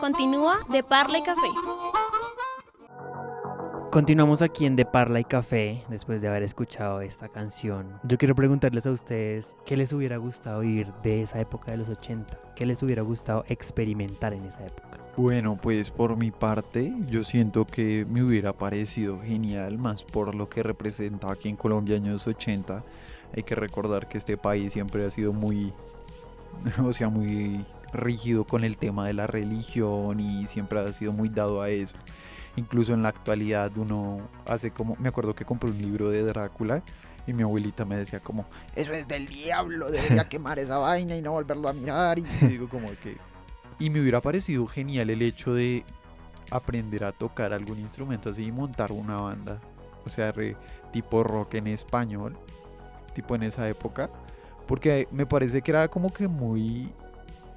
Continúa 0.00 0.60
de 0.70 0.84
Parla 0.84 1.18
y 1.18 1.22
Café. 1.22 1.48
Continuamos 3.90 4.40
aquí 4.40 4.66
en 4.66 4.76
De 4.76 4.84
Parla 4.84 5.18
y 5.18 5.24
Café 5.24 5.82
después 5.88 6.20
de 6.20 6.28
haber 6.28 6.44
escuchado 6.44 7.00
esta 7.00 7.28
canción. 7.28 7.98
Yo 8.04 8.18
quiero 8.18 8.36
preguntarles 8.36 8.86
a 8.86 8.92
ustedes 8.92 9.56
qué 9.66 9.76
les 9.76 9.92
hubiera 9.92 10.16
gustado 10.18 10.60
vivir 10.60 10.92
de 11.02 11.22
esa 11.22 11.40
época 11.40 11.72
de 11.72 11.78
los 11.78 11.88
80, 11.88 12.38
qué 12.54 12.66
les 12.66 12.84
hubiera 12.84 13.02
gustado 13.02 13.42
experimentar 13.48 14.32
en 14.32 14.44
esa 14.44 14.64
época. 14.64 15.00
Bueno, 15.16 15.58
pues 15.60 15.90
por 15.90 16.16
mi 16.16 16.30
parte, 16.30 16.94
yo 17.08 17.24
siento 17.24 17.66
que 17.66 18.06
me 18.08 18.22
hubiera 18.22 18.52
parecido 18.52 19.20
genial, 19.20 19.76
más 19.76 20.04
por 20.04 20.36
lo 20.36 20.48
que 20.48 20.62
representa 20.62 21.32
aquí 21.32 21.48
en 21.48 21.56
Colombia 21.56 21.96
años 21.96 22.28
80. 22.28 22.84
Hay 23.36 23.42
que 23.42 23.56
recordar 23.56 24.08
que 24.08 24.18
este 24.18 24.36
país 24.36 24.72
siempre 24.72 25.04
ha 25.04 25.10
sido 25.10 25.32
muy, 25.32 25.72
o 26.84 26.92
sea, 26.92 27.08
muy 27.08 27.64
rígido 27.92 28.44
con 28.44 28.64
el 28.64 28.76
tema 28.76 29.06
de 29.06 29.12
la 29.12 29.26
religión 29.26 30.20
y 30.20 30.46
siempre 30.46 30.78
ha 30.80 30.92
sido 30.92 31.12
muy 31.12 31.28
dado 31.28 31.60
a 31.62 31.68
eso. 31.70 31.94
Incluso 32.56 32.92
en 32.94 33.02
la 33.02 33.08
actualidad 33.08 33.70
uno 33.76 34.20
hace 34.46 34.70
como, 34.70 34.96
me 34.98 35.08
acuerdo 35.08 35.34
que 35.34 35.44
compré 35.44 35.70
un 35.70 35.78
libro 35.80 36.10
de 36.10 36.22
Drácula 36.22 36.82
y 37.26 37.32
mi 37.32 37.42
abuelita 37.42 37.84
me 37.84 37.96
decía 37.96 38.20
como, 38.20 38.44
eso 38.74 38.92
es 38.92 39.08
del 39.08 39.28
diablo, 39.28 39.90
debería 39.90 40.24
quemar 40.28 40.58
esa 40.58 40.78
vaina 40.78 41.16
y 41.16 41.22
no 41.22 41.32
volverlo 41.32 41.68
a 41.68 41.72
mirar. 41.72 42.18
Y 42.18 42.22
digo 42.46 42.68
como 42.68 42.88
que... 43.02 43.16
Y 43.78 43.90
me 43.90 44.00
hubiera 44.00 44.20
parecido 44.20 44.66
genial 44.66 45.08
el 45.10 45.22
hecho 45.22 45.54
de 45.54 45.84
aprender 46.50 47.04
a 47.04 47.12
tocar 47.12 47.52
algún 47.52 47.78
instrumento 47.78 48.30
así 48.30 48.44
y 48.44 48.52
montar 48.52 48.92
una 48.92 49.16
banda. 49.20 49.58
O 50.04 50.10
sea, 50.10 50.30
re- 50.32 50.56
tipo 50.92 51.22
rock 51.24 51.54
en 51.54 51.68
español, 51.68 52.36
tipo 53.14 53.34
en 53.34 53.44
esa 53.44 53.68
época. 53.68 54.10
Porque 54.66 55.08
me 55.10 55.26
parece 55.26 55.62
que 55.62 55.70
era 55.70 55.88
como 55.88 56.12
que 56.12 56.28
muy, 56.28 56.92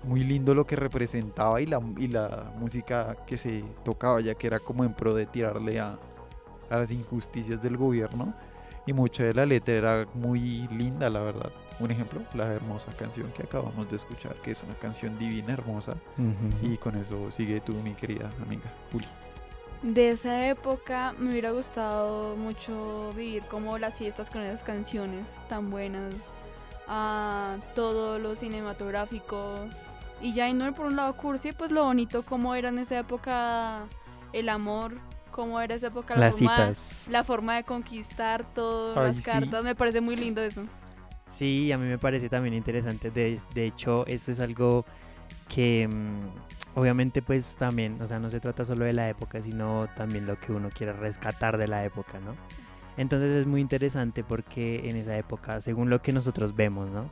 muy 0.06 0.24
lindo 0.24 0.54
lo 0.54 0.66
que 0.66 0.76
representaba 0.76 1.62
y 1.62 1.66
la, 1.66 1.82
y 1.98 2.08
la 2.08 2.52
música 2.58 3.16
que 3.26 3.38
se 3.38 3.64
tocaba, 3.84 4.22
ya 4.22 4.36
que 4.36 4.48
era 4.48 4.60
como 4.60 4.84
en 4.84 4.94
pro 4.94 5.14
de 5.14 5.26
tirarle 5.26 5.80
a, 5.80 5.98
a 6.70 6.78
las 6.78 6.92
injusticias 6.92 7.62
del 7.62 7.78
gobierno. 7.78 8.34
Y 8.88 8.94
mucha 8.94 9.24
de 9.24 9.34
la 9.34 9.46
letra 9.46 9.74
era 9.74 10.08
muy 10.14 10.68
linda, 10.68 11.10
la 11.10 11.20
verdad. 11.22 11.52
Un 11.80 11.92
ejemplo, 11.92 12.22
la 12.36 12.54
hermosa 12.54 12.92
canción 12.94 13.32
que 13.32 13.44
acabamos 13.44 13.90
de 13.90 13.96
escuchar, 13.96 14.36
que 14.44 14.52
es 14.52 14.64
una 14.64 14.76
canción 14.76 15.18
divina, 15.18 15.54
hermosa. 15.54 15.96
Y 16.62 16.78
con 16.78 16.96
eso 16.96 17.32
sigue 17.32 17.60
tú, 17.62 17.74
mi 17.74 17.96
querida 17.96 18.30
amiga 18.42 18.72
Juli. 18.92 19.08
De 19.82 20.12
esa 20.12 20.48
época 20.48 21.14
me 21.18 21.32
hubiera 21.32 21.52
gustado 21.52 22.36
mucho 22.36 23.12
vivir 23.16 23.44
como 23.44 23.78
las 23.78 23.96
fiestas 23.96 24.30
con 24.30 24.42
esas 24.42 24.64
canciones 24.64 25.36
tan 25.50 25.70
buenas, 25.70 26.14
a 26.88 27.58
todo 27.74 28.20
lo 28.20 28.36
cinematográfico 28.36 29.68
y 30.22 30.34
ya 30.34 30.52
no 30.54 30.74
por 30.74 30.88
un 30.88 30.96
lado 30.96 31.16
cursi, 31.16 31.52
pues 31.52 31.72
lo 31.72 31.84
bonito 31.84 32.24
como 32.24 32.56
era 32.56 32.70
en 32.70 32.80
esa 32.80 33.00
época 33.00 33.84
el 34.34 34.50
amor, 34.50 34.94
cómo 35.32 35.60
era 35.60 35.76
esa 35.76 35.88
época 35.88 36.16
la 36.16 36.22
Las 36.28 36.36
forma, 36.36 36.56
citas. 36.56 37.06
la 37.10 37.24
forma 37.24 37.56
de 37.56 37.64
conquistar 37.64 38.44
todas 38.54 38.98
Ay, 38.98 39.08
las 39.16 39.18
sí. 39.18 39.24
cartas, 39.24 39.64
me 39.64 39.76
parece 39.76 40.02
muy 40.02 40.16
lindo 40.16 40.42
eso. 40.42 40.64
Sí, 41.28 41.72
a 41.72 41.78
mí 41.78 41.86
me 41.88 41.98
parece 41.98 42.30
también 42.30 42.54
interesante. 42.54 43.12
De, 43.12 43.40
de 43.54 43.66
hecho, 43.66 44.06
eso 44.08 44.32
es 44.32 44.40
algo 44.40 44.86
que 45.48 45.88
mm, 45.88 46.78
obviamente 46.80 47.22
pues 47.22 47.56
también, 47.58 48.02
o 48.02 48.08
sea, 48.08 48.20
no 48.20 48.30
se 48.30 48.40
trata 48.40 48.64
solo 48.66 48.86
de 48.86 48.94
la 48.94 49.10
época, 49.10 49.42
sino 49.42 49.88
también 49.96 50.26
lo 50.26 50.40
que 50.40 50.52
uno 50.54 50.70
quiere 50.70 50.94
rescatar 50.94 51.58
de 51.58 51.68
la 51.68 51.84
época, 51.84 52.20
¿no? 52.20 52.36
Entonces 52.98 53.32
es 53.34 53.46
muy 53.46 53.60
interesante 53.60 54.24
porque 54.24 54.90
en 54.90 54.96
esa 54.96 55.18
época, 55.18 55.60
según 55.60 55.90
lo 55.90 56.02
que 56.02 56.14
nosotros 56.14 56.56
vemos, 56.56 56.90
¿no? 56.90 57.10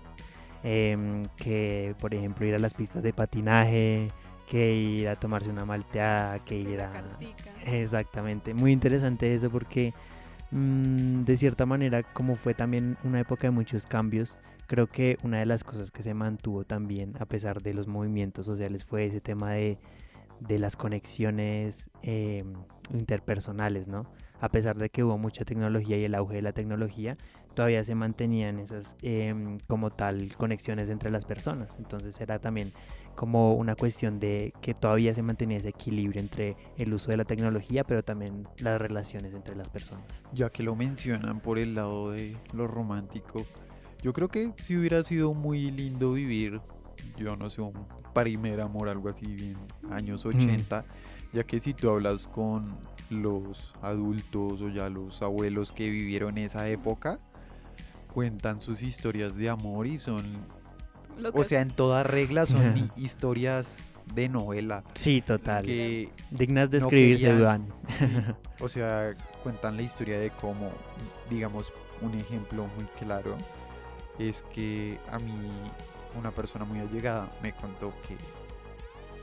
Em, 0.64 1.26
que 1.36 1.94
por 2.00 2.14
ejemplo 2.14 2.46
ir 2.46 2.56
a 2.56 2.60
las 2.60 2.74
pistas 2.74 3.04
de 3.04 3.12
patinaje, 3.12 4.08
que 4.50 4.74
ir 4.74 5.10
a 5.10 5.16
tomarse 5.16 5.50
una 5.50 5.66
malteada, 5.66 6.40
que 6.40 6.58
ir 6.58 6.80
a... 6.80 6.92
Exactamente, 7.66 8.54
muy 8.54 8.72
interesante 8.72 9.36
eso 9.36 9.50
porque 9.50 9.94
mm, 10.52 11.24
de 11.24 11.38
cierta 11.38 11.66
manera 11.66 12.04
como 12.04 12.38
fue 12.38 12.54
también 12.54 12.98
una 13.04 13.20
época 13.20 13.48
de 13.48 13.52
muchos 13.52 13.86
cambios, 13.86 14.38
creo 14.68 14.88
que 14.88 15.18
una 15.24 15.40
de 15.40 15.46
las 15.46 15.66
cosas 15.66 15.92
que 15.92 16.02
se 16.02 16.14
mantuvo 16.14 16.64
también 16.64 17.14
a 17.20 17.26
pesar 17.26 17.62
de 17.62 17.74
los 17.74 17.88
movimientos 17.88 18.46
sociales 18.46 18.86
fue 18.86 19.06
ese 19.08 19.20
tema 19.20 19.52
de, 19.52 19.78
de 20.40 20.60
las 20.60 20.78
conexiones 20.78 21.90
eh, 22.04 22.46
interpersonales, 22.94 23.90
¿no? 23.90 24.06
A 24.44 24.50
pesar 24.50 24.76
de 24.76 24.90
que 24.90 25.06
hubo 25.06 25.18
mucha 25.18 25.46
tecnología 25.46 25.98
y 25.98 26.04
el 26.04 26.14
auge 26.16 26.36
de 26.36 26.42
la 26.42 26.52
tecnología, 26.52 27.16
todavía 27.54 27.82
se 27.86 27.96
mantenían 27.96 28.60
esas 28.60 28.98
em, 29.02 29.58
como 29.68 29.90
tal 29.90 30.36
conexiones 30.36 30.90
entre 30.90 31.12
las 31.12 31.24
personas. 31.24 31.78
Entonces 31.78 32.20
era 32.20 32.40
también 32.40 32.74
como 33.16 33.54
una 33.54 33.78
cuestión 33.78 34.20
de 34.20 34.54
que 34.60 34.74
todavía 34.74 35.14
se 35.14 35.22
mantenía 35.22 35.60
ese 35.60 35.70
equilibrio 35.70 36.20
entre 36.20 36.58
el 36.78 36.94
uso 36.94 37.12
de 37.12 37.16
la 37.16 37.24
tecnología, 37.24 37.86
pero 37.86 38.04
también 38.04 38.46
las 38.58 38.82
relaciones 38.82 39.34
entre 39.34 39.56
las 39.56 39.70
personas. 39.70 40.26
Ya 40.34 40.50
que 40.50 40.62
lo 40.62 40.76
mencionan 40.76 41.40
por 41.40 41.58
el 41.58 41.76
lado 41.76 42.12
de 42.12 42.36
lo 42.52 42.68
romántico, 42.68 43.46
yo 44.02 44.12
creo 44.12 44.28
que 44.28 44.52
si 44.62 44.76
hubiera 44.76 45.02
sido 45.04 45.34
muy 45.34 45.72
lindo 45.72 46.12
vivir, 46.12 46.60
yo 47.16 47.38
no 47.38 47.50
sé, 47.50 47.62
un 47.62 47.88
primer 48.14 48.60
amor, 48.60 48.90
algo 48.90 49.08
así, 49.08 49.26
bien 49.26 49.56
años 49.90 50.26
80, 50.26 50.84
ya 51.32 51.44
que 51.46 51.62
si 51.62 51.74
tú 51.74 51.90
hablas 51.90 52.28
con 52.28 52.78
los 53.10 53.74
adultos 53.82 54.62
o 54.62 54.70
ya 54.70 54.90
los 54.90 55.22
abuelos 55.22 55.72
que 55.72 55.90
vivieron 55.90 56.38
esa 56.38 56.68
época, 56.68 57.20
cuentan 58.14 58.62
sus 58.62 58.84
historias 58.84 59.36
de 59.36 59.50
amor 59.50 59.88
y 59.88 60.00
son, 60.00 60.24
o 61.34 61.44
sea, 61.44 61.62
en 61.62 61.70
toda 61.70 62.04
regla 62.04 62.46
son 62.46 62.90
historias 62.98 63.78
de 64.14 64.30
novela. 64.30 64.84
Sí, 64.94 65.22
total. 65.22 65.66
Que 65.66 66.10
Dignas 66.32 66.70
de 66.70 66.80
no 66.80 66.86
escribirse. 66.86 67.38
Sí, 67.38 68.06
o 68.60 68.68
sea, 68.68 69.14
cuentan 69.42 69.78
la 69.78 69.84
historia 69.84 70.20
de 70.20 70.30
cómo, 70.32 70.72
digamos, 71.30 71.72
un 72.02 72.14
ejemplo 72.16 72.68
muy 72.76 72.86
claro 73.00 73.38
es 74.20 74.44
que 74.54 75.00
a 75.10 75.20
mí 75.20 75.34
una 76.18 76.32
persona 76.32 76.66
muy 76.66 76.80
allegada 76.80 77.32
me 77.42 77.54
contó 77.54 77.94
que 78.08 78.18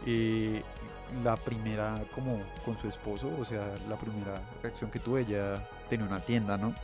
eh, 0.07 0.63
la 1.25 1.37
primera, 1.37 2.03
como 2.15 2.41
con 2.65 2.77
su 2.79 2.89
esposo, 2.89 3.31
o 3.39 3.45
sea, 3.45 3.75
la 3.89 3.97
primera 3.97 4.41
reacción 4.63 4.91
que 4.91 4.99
tuve, 4.99 5.23
ella 5.23 5.69
tenía 5.89 6.07
una 6.07 6.21
tienda, 6.21 6.57
¿no? 6.57 6.75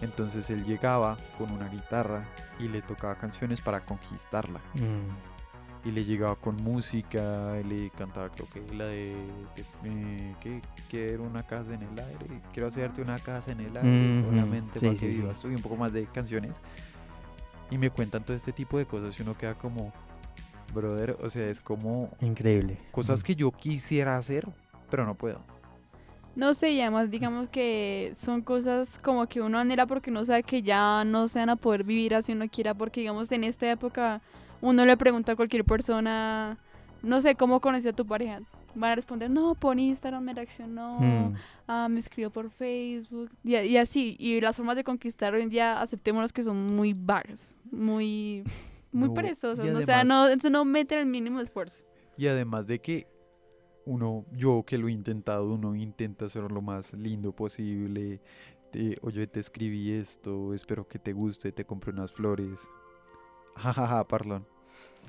Entonces 0.00 0.50
él 0.50 0.64
llegaba 0.64 1.16
con 1.38 1.52
una 1.52 1.68
guitarra 1.68 2.24
y 2.58 2.68
le 2.68 2.82
tocaba 2.82 3.14
canciones 3.14 3.60
para 3.60 3.80
conquistarla 3.84 4.60
Mm, 4.74 5.88
y 5.88 5.90
le 5.90 6.04
llegaba 6.04 6.36
con 6.36 6.56
música, 6.56 7.58
y 7.60 7.64
le 7.64 7.90
cantaba 7.90 8.28
creo 8.30 8.48
que 8.50 8.74
la 8.74 8.84
de 8.84 9.16
que, 9.56 9.62
eh, 9.84 10.34
que 10.40 10.60
quiero 10.88 11.24
una 11.24 11.42
casa 11.44 11.74
en 11.74 11.82
el 11.82 11.98
aire, 11.98 12.40
quiero 12.52 12.68
hacerte 12.68 13.02
una 13.02 13.18
casa 13.18 13.52
en 13.52 13.60
el 13.60 13.76
aire, 13.76 14.12
Ujú, 14.12 14.26
solamente 14.28 14.78
sí, 14.78 14.86
para 14.86 14.98
sí, 14.98 15.06
que 15.06 15.12
sí. 15.12 15.18
vivas 15.20 15.40
tú", 15.40 15.50
y 15.50 15.54
un 15.54 15.62
poco 15.62 15.76
más 15.76 15.92
de 15.92 16.06
canciones. 16.06 16.60
Y 17.70 17.78
me 17.78 17.90
cuentan 17.90 18.22
todo 18.22 18.36
este 18.36 18.52
tipo 18.52 18.76
de 18.78 18.86
cosas 18.86 19.18
y 19.18 19.22
uno 19.22 19.36
queda 19.36 19.54
como, 19.54 19.92
brother, 20.72 21.16
o 21.22 21.30
sea, 21.30 21.46
es 21.48 21.60
como 21.60 22.10
Increíble. 22.20 22.78
cosas 22.90 23.20
Mm. 23.20 23.22
que 23.24 23.34
yo 23.36 23.50
quisiera 23.52 24.16
hacer, 24.16 24.46
pero 24.90 25.04
no 25.06 25.14
puedo. 25.14 25.40
No 26.34 26.54
sé, 26.54 26.70
y 26.70 26.80
además 26.80 27.10
digamos 27.10 27.48
que 27.48 28.12
son 28.16 28.40
cosas 28.40 28.98
como 29.02 29.26
que 29.26 29.42
uno 29.42 29.58
anhela 29.58 29.86
porque 29.86 30.10
uno 30.10 30.24
sabe 30.24 30.42
que 30.42 30.62
ya 30.62 31.04
no 31.04 31.28
se 31.28 31.38
van 31.40 31.50
a 31.50 31.56
poder 31.56 31.84
vivir 31.84 32.14
así 32.14 32.32
uno 32.32 32.46
quiera, 32.48 32.72
porque 32.72 33.00
digamos 33.00 33.30
en 33.32 33.44
esta 33.44 33.70
época 33.70 34.22
uno 34.62 34.86
le 34.86 34.96
pregunta 34.96 35.32
a 35.32 35.36
cualquier 35.36 35.64
persona, 35.64 36.56
no 37.02 37.20
sé, 37.20 37.34
¿cómo 37.34 37.60
conocí 37.60 37.86
a 37.88 37.92
tu 37.92 38.06
pareja? 38.06 38.40
Van 38.74 38.92
a 38.92 38.94
responder, 38.94 39.28
no, 39.28 39.54
por 39.54 39.78
Instagram 39.78 40.22
me 40.24 40.32
reaccionó, 40.32 40.98
Mm, 41.00 41.34
ah, 41.68 41.88
me 41.90 41.98
escribió 42.00 42.30
por 42.30 42.48
Facebook, 42.48 43.30
y, 43.44 43.54
y 43.56 43.76
así, 43.76 44.16
y 44.18 44.40
las 44.40 44.56
formas 44.56 44.76
de 44.76 44.84
conquistar 44.84 45.34
hoy 45.34 45.42
en 45.42 45.50
día, 45.50 45.82
aceptémonos 45.82 46.32
que 46.32 46.42
son 46.42 46.64
muy 46.74 46.94
vagas, 46.94 47.58
muy, 47.70 48.42
muy 48.92 49.08
No, 49.08 49.14
o 49.78 49.82
sea, 49.82 50.04
no, 50.04 50.28
eso 50.28 50.50
no 50.50 50.64
mete 50.64 50.98
el 51.00 51.06
mínimo 51.06 51.40
esfuerzo. 51.40 51.84
Y 52.16 52.26
además 52.26 52.66
de 52.66 52.78
que 52.80 53.06
uno, 53.84 54.24
yo 54.32 54.62
que 54.64 54.78
lo 54.78 54.88
he 54.88 54.92
intentado, 54.92 55.52
uno 55.52 55.74
intenta 55.74 56.26
hacer 56.26 56.42
lo 56.50 56.62
más 56.62 56.92
lindo 56.92 57.32
posible. 57.32 58.20
te- 58.70 58.98
Oye, 59.02 59.26
te 59.26 59.40
escribí 59.40 59.92
esto, 59.92 60.54
espero 60.54 60.86
que 60.86 60.98
te 60.98 61.12
guste, 61.12 61.52
te 61.52 61.64
compré 61.64 61.92
unas 61.92 62.12
flores. 62.12 62.60
Jajaja, 63.56 64.06
perdón. 64.06 64.46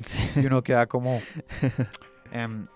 sí. 0.03 0.27
Y 0.41 0.45
uno 0.47 0.63
queda 0.63 0.87
como... 0.87 1.21
em, 2.31 2.67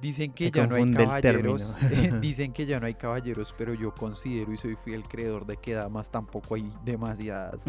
dicen 0.00 0.32
que 0.32 0.46
Se 0.46 0.50
ya 0.50 0.66
no 0.66 0.74
hay 0.76 0.92
caballeros. 0.92 1.78
dicen 2.20 2.52
que 2.52 2.66
ya 2.66 2.80
no 2.80 2.86
hay 2.86 2.94
caballeros, 2.94 3.54
pero 3.56 3.74
yo 3.74 3.94
considero 3.94 4.52
y 4.52 4.56
soy 4.56 4.76
fiel 4.76 5.04
creedor 5.04 5.46
de 5.46 5.56
que 5.56 5.74
damas 5.74 6.10
tampoco 6.10 6.54
hay 6.54 6.72
demasiadas. 6.84 7.62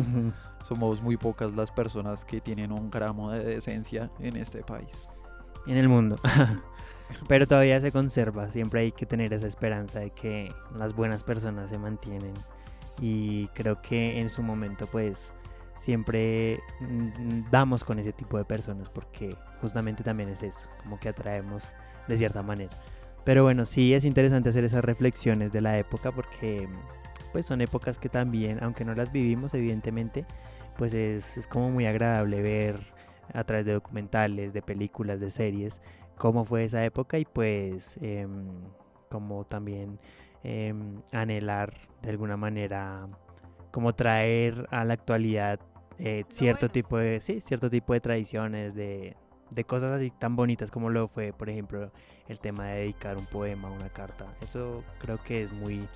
Somos 0.63 1.01
muy 1.01 1.17
pocas 1.17 1.53
las 1.53 1.71
personas 1.71 2.25
que 2.25 2.41
tienen 2.41 2.71
un 2.71 2.89
gramo 2.89 3.31
de 3.31 3.43
decencia 3.43 4.09
en 4.19 4.37
este 4.37 4.63
país. 4.63 5.09
en 5.65 5.77
el 5.77 5.89
mundo. 5.89 6.17
Pero 7.27 7.45
todavía 7.47 7.79
se 7.79 7.91
conserva, 7.91 8.49
siempre 8.51 8.81
hay 8.81 8.91
que 8.91 9.05
tener 9.05 9.33
esa 9.33 9.47
esperanza 9.47 9.99
de 9.99 10.09
que 10.11 10.51
las 10.75 10.95
buenas 10.95 11.23
personas 11.23 11.69
se 11.69 11.77
mantienen. 11.77 12.33
Y 12.99 13.47
creo 13.49 13.81
que 13.81 14.19
en 14.19 14.29
su 14.29 14.41
momento 14.41 14.87
pues 14.87 15.33
siempre 15.77 16.61
mm, 16.79 17.49
damos 17.51 17.83
con 17.83 17.99
ese 17.99 18.13
tipo 18.13 18.37
de 18.37 18.45
personas 18.45 18.89
porque 18.89 19.35
justamente 19.61 20.03
también 20.03 20.29
es 20.29 20.43
eso, 20.43 20.69
como 20.81 20.99
que 20.99 21.09
atraemos 21.09 21.73
de 22.07 22.17
cierta 22.17 22.43
manera. 22.43 22.75
Pero 23.23 23.43
bueno, 23.43 23.65
sí 23.65 23.93
es 23.93 24.05
interesante 24.05 24.49
hacer 24.49 24.63
esas 24.65 24.83
reflexiones 24.83 25.51
de 25.51 25.61
la 25.61 25.77
época 25.77 26.11
porque 26.11 26.67
pues 27.31 27.45
son 27.45 27.61
épocas 27.61 27.97
que 27.97 28.09
también, 28.09 28.59
aunque 28.61 28.85
no 28.85 28.93
las 28.93 29.11
vivimos 29.11 29.53
evidentemente, 29.53 30.25
pues 30.77 30.93
es, 30.93 31.37
es 31.37 31.47
como 31.47 31.69
muy 31.69 31.85
agradable 31.85 32.41
ver 32.41 32.93
a 33.33 33.43
través 33.43 33.65
de 33.65 33.73
documentales, 33.73 34.53
de 34.53 34.61
películas, 34.61 35.19
de 35.19 35.31
series, 35.31 35.81
cómo 36.17 36.45
fue 36.45 36.65
esa 36.65 36.83
época 36.83 37.17
y 37.17 37.25
pues 37.25 37.97
em, 38.01 38.45
como 39.09 39.45
también 39.45 39.99
em, 40.43 41.01
anhelar 41.11 41.73
de 42.01 42.09
alguna 42.09 42.37
manera 42.37 43.07
como 43.71 43.93
traer 43.93 44.67
a 44.71 44.85
la 44.85 44.93
actualidad 44.93 45.59
eh, 45.99 46.25
cierto 46.29 46.67
bueno. 46.67 46.73
tipo 46.73 46.97
de 46.97 47.21
sí 47.21 47.41
cierto 47.41 47.69
tipo 47.69 47.93
de 47.93 48.01
tradiciones 48.01 48.75
de, 48.75 49.15
de 49.53 49.63
cosas 49.63 49.91
así 49.91 50.11
tan 50.11 50.35
bonitas 50.35 50.71
como 50.71 50.89
lo 50.89 51.07
fue 51.07 51.33
por 51.33 51.49
ejemplo 51.49 51.91
el 52.27 52.39
tema 52.39 52.67
de 52.67 52.79
dedicar 52.79 53.17
un 53.17 53.25
poema 53.25 53.69
una 53.69 53.89
carta 53.89 54.25
eso 54.41 54.83
creo 54.99 55.21
que 55.23 55.43
es 55.43 55.51
muy 55.51 55.87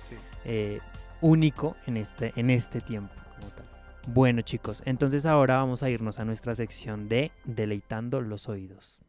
eh, 0.44 0.80
único 1.20 1.76
en 1.86 1.96
este 1.96 2.32
en 2.36 2.50
este 2.50 2.80
tiempo 2.80 3.14
como 3.38 3.50
tal 3.52 3.68
bueno 4.06 4.42
chicos 4.42 4.82
entonces 4.84 5.26
ahora 5.26 5.56
vamos 5.56 5.82
a 5.82 5.90
irnos 5.90 6.18
a 6.18 6.24
nuestra 6.24 6.54
sección 6.54 7.08
de 7.08 7.32
deleitando 7.44 8.20
los 8.20 8.48
oídos 8.48 9.00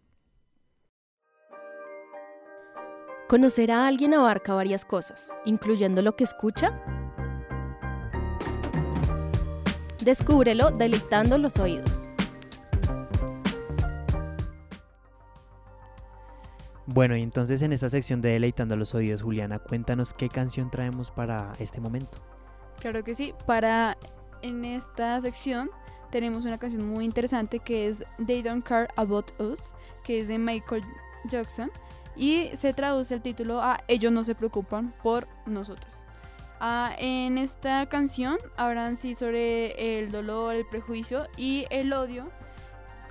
Conocer 3.30 3.70
a 3.70 3.86
alguien 3.86 4.16
abarca 4.16 4.56
varias 4.56 4.86
cosas, 4.86 5.36
incluyendo 5.46 6.02
lo 6.02 6.16
que 6.16 6.24
escucha. 6.24 6.74
Descúbrelo 10.04 10.72
deleitando 10.72 11.38
los 11.38 11.60
oídos. 11.60 12.09
Bueno, 16.92 17.16
y 17.16 17.22
entonces 17.22 17.62
en 17.62 17.72
esta 17.72 17.88
sección 17.88 18.20
de 18.20 18.32
Deleitando 18.32 18.76
los 18.76 18.96
Oídos, 18.96 19.22
Juliana, 19.22 19.60
cuéntanos 19.60 20.12
qué 20.12 20.28
canción 20.28 20.72
traemos 20.72 21.12
para 21.12 21.52
este 21.60 21.80
momento. 21.80 22.18
Claro 22.80 23.04
que 23.04 23.14
sí. 23.14 23.36
Para 23.46 23.96
en 24.42 24.66
esta 24.66 25.22
sección 25.22 25.70
tenemos 26.10 26.46
una 26.46 26.58
canción 26.58 26.90
muy 26.90 27.06
interesante 27.06 27.60
que 27.60 27.90
es 27.90 28.04
They 28.26 28.42
Don't 28.42 28.66
Care 28.66 28.88
About 28.96 29.40
Us, 29.40 29.76
que 30.04 30.22
es 30.22 30.30
de 30.30 30.40
Michael 30.40 30.84
Jackson 31.30 31.70
y 32.16 32.50
se 32.56 32.74
traduce 32.74 33.14
el 33.14 33.22
título 33.22 33.62
a 33.62 33.84
Ellos 33.88 34.12
no 34.12 34.24
se 34.24 34.34
preocupan 34.34 34.92
por 35.04 35.28
nosotros. 35.46 36.06
Ah, 36.60 36.96
en 36.98 37.38
esta 37.38 37.88
canción 37.88 38.40
hablan 38.58 38.98
sí 38.98 39.14
sobre 39.14 40.00
el 40.00 40.10
dolor, 40.10 40.56
el 40.56 40.66
prejuicio 40.66 41.28
y 41.38 41.68
el 41.70 41.94
odio 41.94 42.32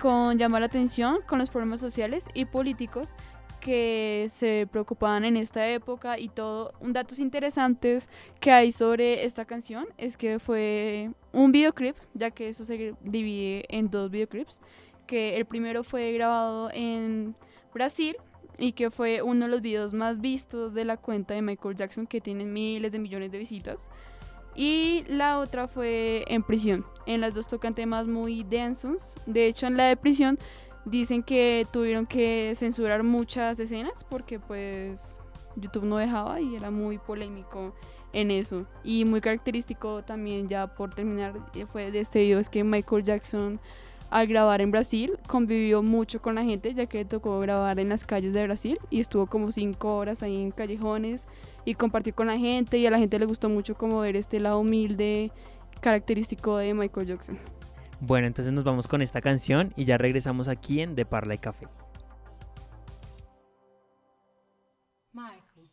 con 0.01 0.37
llamar 0.37 0.59
la 0.61 0.67
atención 0.67 1.19
con 1.25 1.39
los 1.39 1.49
problemas 1.49 1.79
sociales 1.79 2.27
y 2.33 2.43
políticos 2.43 3.15
que 3.59 4.27
se 4.29 4.67
preocupaban 4.71 5.25
en 5.25 5.37
esta 5.37 5.67
época 5.67 6.17
y 6.17 6.29
todo. 6.29 6.73
Un 6.79 6.93
datos 6.93 7.19
interesantes 7.19 8.09
que 8.39 8.51
hay 8.51 8.71
sobre 8.71 9.25
esta 9.25 9.45
canción 9.45 9.87
es 9.97 10.17
que 10.17 10.39
fue 10.39 11.11
un 11.31 11.51
videoclip, 11.51 11.95
ya 12.13 12.31
que 12.31 12.49
eso 12.49 12.65
se 12.65 12.95
divide 13.01 13.65
en 13.69 13.89
dos 13.89 14.09
videoclips, 14.09 14.61
que 15.05 15.37
el 15.37 15.45
primero 15.45 15.83
fue 15.83 16.13
grabado 16.13 16.69
en 16.73 17.35
Brasil 17.73 18.15
y 18.57 18.73
que 18.73 18.91
fue 18.91 19.21
uno 19.21 19.45
de 19.45 19.51
los 19.51 19.61
videos 19.61 19.93
más 19.93 20.19
vistos 20.19 20.73
de 20.73 20.85
la 20.85 20.97
cuenta 20.97 21.33
de 21.33 21.41
Michael 21.41 21.75
Jackson 21.75 22.07
que 22.07 22.21
tiene 22.21 22.45
miles 22.45 22.91
de 22.91 22.99
millones 22.99 23.31
de 23.31 23.39
visitas. 23.39 23.89
Y 24.55 25.05
la 25.07 25.39
otra 25.39 25.67
fue 25.67 26.25
en 26.27 26.43
prisión. 26.43 26.85
En 27.05 27.21
las 27.21 27.33
dos 27.33 27.47
tocan 27.47 27.73
temas 27.73 28.07
muy 28.07 28.43
densos. 28.43 29.15
De 29.25 29.45
hecho, 29.45 29.67
en 29.67 29.77
la 29.77 29.85
de 29.85 29.95
prisión 29.95 30.37
dicen 30.89 31.23
que 31.23 31.65
tuvieron 31.71 32.05
que 32.05 32.53
censurar 32.55 33.03
muchas 33.03 33.59
escenas 33.59 34.03
porque 34.03 34.39
pues 34.39 35.19
YouTube 35.55 35.85
no 35.85 35.97
dejaba 35.97 36.41
y 36.41 36.55
era 36.55 36.71
muy 36.71 36.97
polémico 36.97 37.73
en 38.13 38.31
eso. 38.31 38.65
Y 38.83 39.05
muy 39.05 39.21
característico 39.21 40.03
también 40.03 40.49
ya 40.49 40.67
por 40.67 40.93
terminar 40.93 41.33
eh, 41.53 41.65
fue 41.65 41.91
de 41.91 41.99
este 41.99 42.21
video 42.21 42.39
es 42.39 42.49
que 42.49 42.63
Michael 42.63 43.03
Jackson 43.03 43.59
al 44.09 44.25
grabar 44.25 44.61
en 44.61 44.71
Brasil 44.71 45.19
convivió 45.27 45.83
mucho 45.83 46.19
con 46.19 46.35
la 46.35 46.43
gente 46.43 46.73
ya 46.73 46.87
que 46.87 46.99
le 46.99 47.05
tocó 47.05 47.39
grabar 47.39 47.79
en 47.79 47.89
las 47.89 48.05
calles 48.05 48.33
de 48.33 48.43
Brasil 48.43 48.79
y 48.89 48.99
estuvo 48.99 49.27
como 49.27 49.51
cinco 49.51 49.97
horas 49.97 50.23
ahí 50.23 50.41
en 50.41 50.49
callejones 50.51 51.27
y 51.63 51.75
compartió 51.75 52.15
con 52.15 52.27
la 52.27 52.37
gente 52.37 52.79
y 52.79 52.87
a 52.87 52.91
la 52.91 52.97
gente 52.97 53.19
le 53.19 53.25
gustó 53.25 53.49
mucho 53.49 53.75
como 53.75 53.99
ver 53.99 54.15
este 54.15 54.39
lado 54.39 54.59
humilde 54.59 55.31
característico 55.81 56.57
de 56.57 56.73
Michael 56.73 57.07
Jackson. 57.07 57.58
Bueno, 58.01 58.27
entonces 58.27 58.53
nos 58.53 58.63
vamos 58.63 58.87
con 58.87 59.01
esta 59.01 59.21
canción 59.21 59.73
y 59.75 59.83
ya 59.83 59.97
regresamos 59.97 60.47
aquí 60.47 60.81
en 60.81 60.95
De 60.95 61.05
Parla 61.05 61.35
y 61.35 61.37
Café. 61.37 61.67
Michael, 65.11 65.69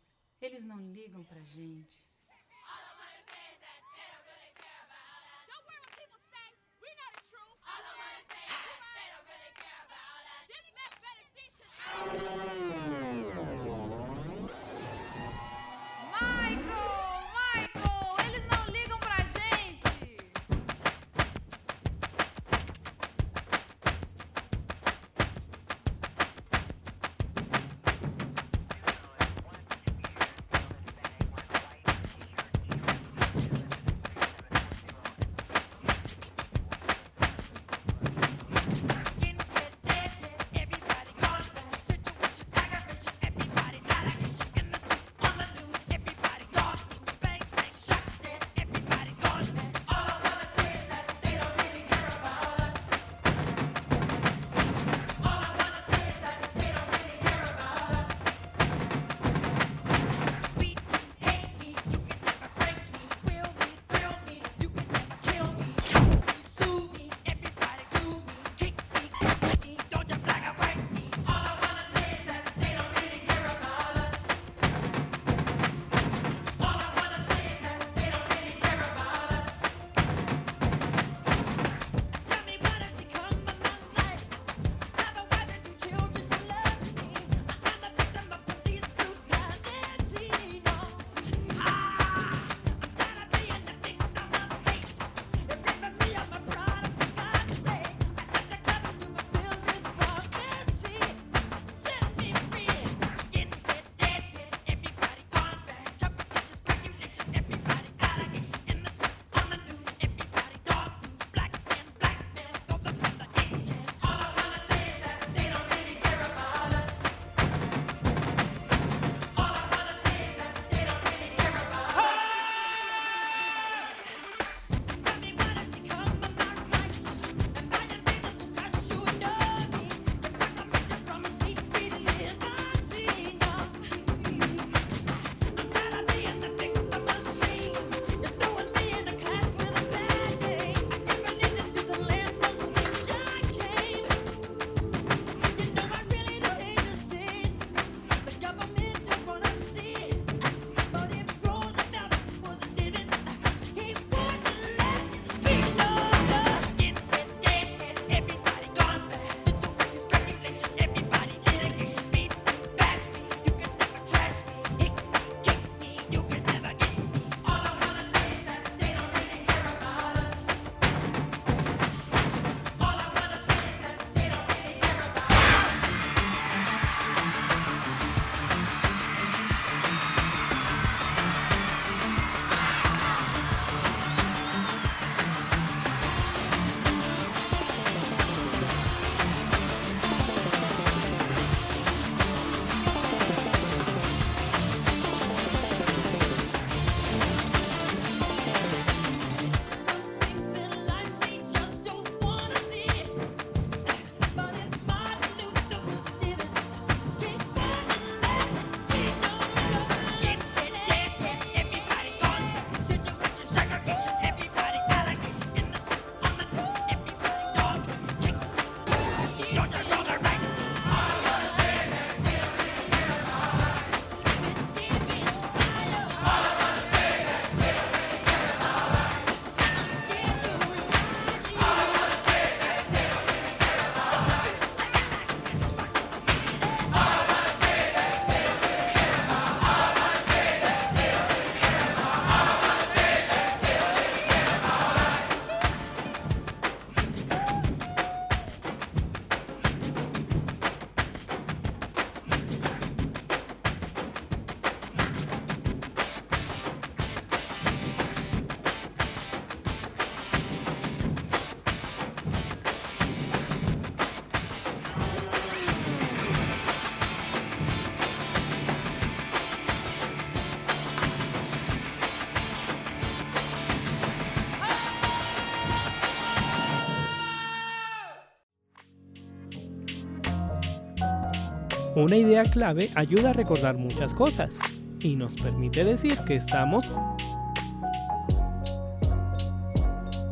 Una 281.97 282.15
idea 282.15 282.43
clave 282.43 282.91
ayuda 282.93 283.31
a 283.31 283.33
recordar 283.33 283.75
muchas 283.75 284.13
cosas 284.13 284.59
y 284.99 285.15
nos 285.15 285.33
permite 285.33 285.83
decir 285.83 286.15
que 286.27 286.35
estamos 286.35 286.85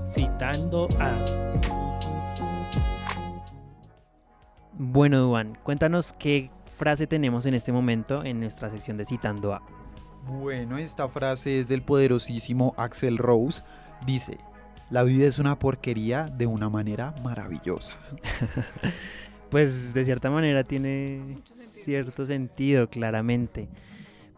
citando 0.07 0.87
a... 0.99 1.25
Bueno, 4.73 5.21
Duan, 5.21 5.57
cuéntanos 5.63 6.13
qué 6.13 6.51
frase 6.77 7.07
tenemos 7.07 7.47
en 7.47 7.55
este 7.55 7.71
momento 7.71 8.23
en 8.23 8.41
nuestra 8.41 8.69
sección 8.69 8.97
de 8.97 9.05
Citando 9.07 9.55
a. 9.55 9.63
Bueno, 10.27 10.77
esta 10.77 11.07
frase 11.07 11.59
es 11.59 11.67
del 11.67 11.81
poderosísimo 11.81 12.75
Axel 12.77 13.17
Rose. 13.17 13.63
Dice, 14.05 14.37
la 14.91 15.01
vida 15.01 15.25
es 15.25 15.39
una 15.39 15.57
porquería 15.57 16.25
de 16.25 16.45
una 16.45 16.69
manera 16.69 17.15
maravillosa. 17.23 17.95
Pues 19.49 19.93
de 19.93 20.05
cierta 20.05 20.29
manera 20.29 20.63
tiene. 20.63 21.37
Cierto 21.85 22.25
sentido, 22.25 22.89
claramente. 22.89 23.69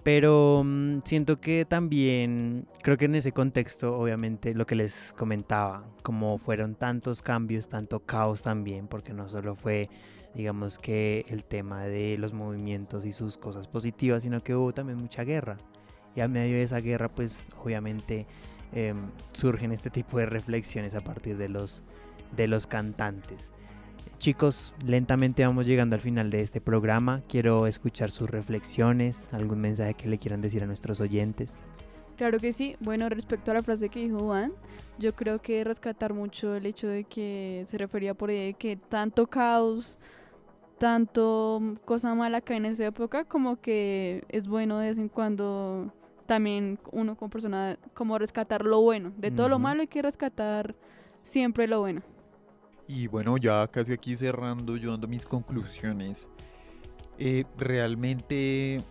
Pero 0.03 0.63
mm, 0.63 0.99
siento 1.03 1.41
que 1.41 1.65
también, 1.65 2.67
creo 2.81 2.97
que 2.97 3.05
en 3.05 3.15
ese 3.15 3.31
contexto, 3.33 3.97
obviamente, 3.97 4.53
lo 4.53 4.65
que 4.65 4.75
les 4.75 5.13
comentaba, 5.13 5.83
como 6.03 6.37
fueron 6.37 6.75
tantos 6.75 7.21
cambios, 7.21 7.67
tanto 7.67 7.99
caos 7.99 8.43
también, 8.43 8.87
porque 8.87 9.13
no 9.13 9.27
solo 9.27 9.55
fue, 9.55 9.89
digamos 10.33 10.79
que 10.79 11.25
el 11.27 11.43
tema 11.43 11.83
de 11.83 12.17
los 12.17 12.33
movimientos 12.33 13.05
y 13.05 13.11
sus 13.11 13.37
cosas 13.37 13.67
positivas, 13.67 14.23
sino 14.23 14.41
que 14.41 14.55
hubo 14.55 14.73
también 14.73 14.99
mucha 14.99 15.23
guerra. 15.23 15.57
Y 16.15 16.21
a 16.21 16.27
medio 16.27 16.55
de 16.55 16.63
esa 16.63 16.79
guerra, 16.79 17.09
pues 17.09 17.45
obviamente 17.63 18.25
em, 18.73 19.09
surgen 19.33 19.71
este 19.71 19.89
tipo 19.89 20.19
de 20.19 20.25
reflexiones 20.25 20.95
a 20.95 21.01
partir 21.01 21.37
de 21.37 21.49
los, 21.49 21.83
de 22.35 22.47
los 22.47 22.65
cantantes. 22.65 23.51
Chicos, 24.17 24.73
lentamente 24.85 25.45
vamos 25.45 25.65
llegando 25.65 25.95
al 25.95 26.01
final 26.01 26.29
de 26.29 26.41
este 26.41 26.61
programa. 26.61 27.21
Quiero 27.27 27.67
escuchar 27.67 28.11
sus 28.11 28.29
reflexiones, 28.29 29.29
algún 29.31 29.59
mensaje 29.59 29.93
que 29.93 30.07
le 30.07 30.17
quieran 30.17 30.41
decir 30.41 30.63
a 30.63 30.67
nuestros 30.67 31.01
oyentes. 31.01 31.61
Claro 32.17 32.39
que 32.39 32.51
sí. 32.51 32.75
Bueno, 32.79 33.09
respecto 33.09 33.51
a 33.51 33.53
la 33.53 33.63
frase 33.63 33.89
que 33.89 33.99
dijo 33.99 34.19
Juan, 34.19 34.51
yo 34.97 35.15
creo 35.15 35.39
que 35.39 35.63
rescatar 35.63 36.13
mucho 36.13 36.55
el 36.55 36.65
hecho 36.65 36.87
de 36.87 37.03
que 37.03 37.63
se 37.67 37.77
refería 37.77 38.15
por 38.15 38.31
ahí 38.31 38.47
de 38.47 38.53
que 38.55 38.75
tanto 38.75 39.27
caos, 39.27 39.99
tanto 40.79 41.59
mm, 41.61 41.73
cosa 41.85 42.15
mala 42.15 42.41
que 42.41 42.53
hay 42.53 42.57
en 42.57 42.65
esa 42.65 42.85
época, 42.87 43.25
como 43.25 43.61
que 43.61 44.23
es 44.29 44.47
bueno 44.47 44.79
de 44.79 44.89
vez 44.89 44.97
en 44.97 45.09
cuando 45.09 45.93
también 46.25 46.79
uno 46.91 47.15
como 47.15 47.29
persona, 47.29 47.77
como 47.93 48.17
rescatar 48.17 48.65
lo 48.65 48.81
bueno. 48.81 49.13
De 49.17 49.31
todo 49.31 49.47
lo 49.47 49.59
malo 49.59 49.81
hay 49.81 49.87
que 49.87 50.01
rescatar 50.01 50.75
siempre 51.23 51.67
lo 51.67 51.79
bueno. 51.79 52.01
Y 52.87 53.07
bueno, 53.07 53.37
ya 53.37 53.67
casi 53.67 53.93
aquí 53.93 54.15
cerrando, 54.15 54.77
yo 54.77 54.91
dando 54.91 55.07
mis 55.07 55.25
conclusiones. 55.25 56.29
Eh, 57.17 57.45
realmente 57.57 58.83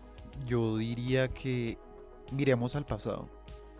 yo 0.44 0.76
diría 0.76 1.28
que 1.28 1.78
miremos 2.32 2.74
al 2.76 2.84
pasado. 2.84 3.28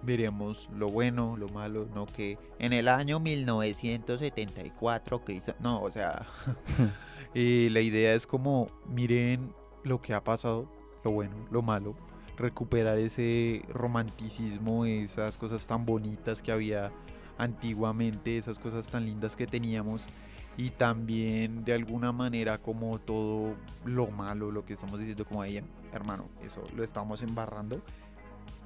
Miremos 0.03 0.71
lo 0.73 0.89
bueno, 0.89 1.37
lo 1.37 1.49
malo, 1.49 1.89
no 1.95 2.07
que 2.07 2.39
en 2.59 2.73
el 2.73 2.89
año 2.89 3.21
1974 3.21 5.25
Cristo... 5.25 5.55
No, 5.59 5.83
o 5.83 5.91
sea, 5.91 6.27
eh, 7.35 7.69
la 7.71 7.81
idea 7.81 8.15
es 8.15 8.27
como 8.27 8.71
miren 8.89 9.53
lo 9.85 10.01
que 10.01 10.15
ha 10.15 10.23
pasado, 10.23 10.71
lo 11.05 11.11
bueno, 11.13 11.35
lo 11.51 11.63
malo, 11.63 11.97
recuperar 12.37 12.99
ese 12.99 13.63
romanticismo, 13.69 14.85
esas 14.85 15.39
cosas 15.39 15.67
tan 15.67 15.87
bonitas 15.87 16.43
que 16.43 16.53
había 16.53 16.93
antiguamente, 17.39 18.39
esas 18.39 18.59
cosas 18.59 18.89
tan 18.89 19.05
lindas 19.05 19.37
que 19.37 19.47
teníamos 19.47 20.09
y 20.57 20.71
también 20.71 21.65
de 21.65 21.75
alguna 21.75 22.13
manera 22.13 22.59
como 22.59 22.99
todo 22.99 23.55
lo 23.85 24.07
malo, 24.09 24.51
lo 24.51 24.65
que 24.65 24.73
estamos 24.73 24.99
diciendo 24.99 25.27
como 25.27 25.43
ahí, 25.43 25.63
hermano, 25.93 26.29
eso 26.45 26.65
lo 26.75 26.83
estamos 26.83 27.23
embarrando, 27.23 27.83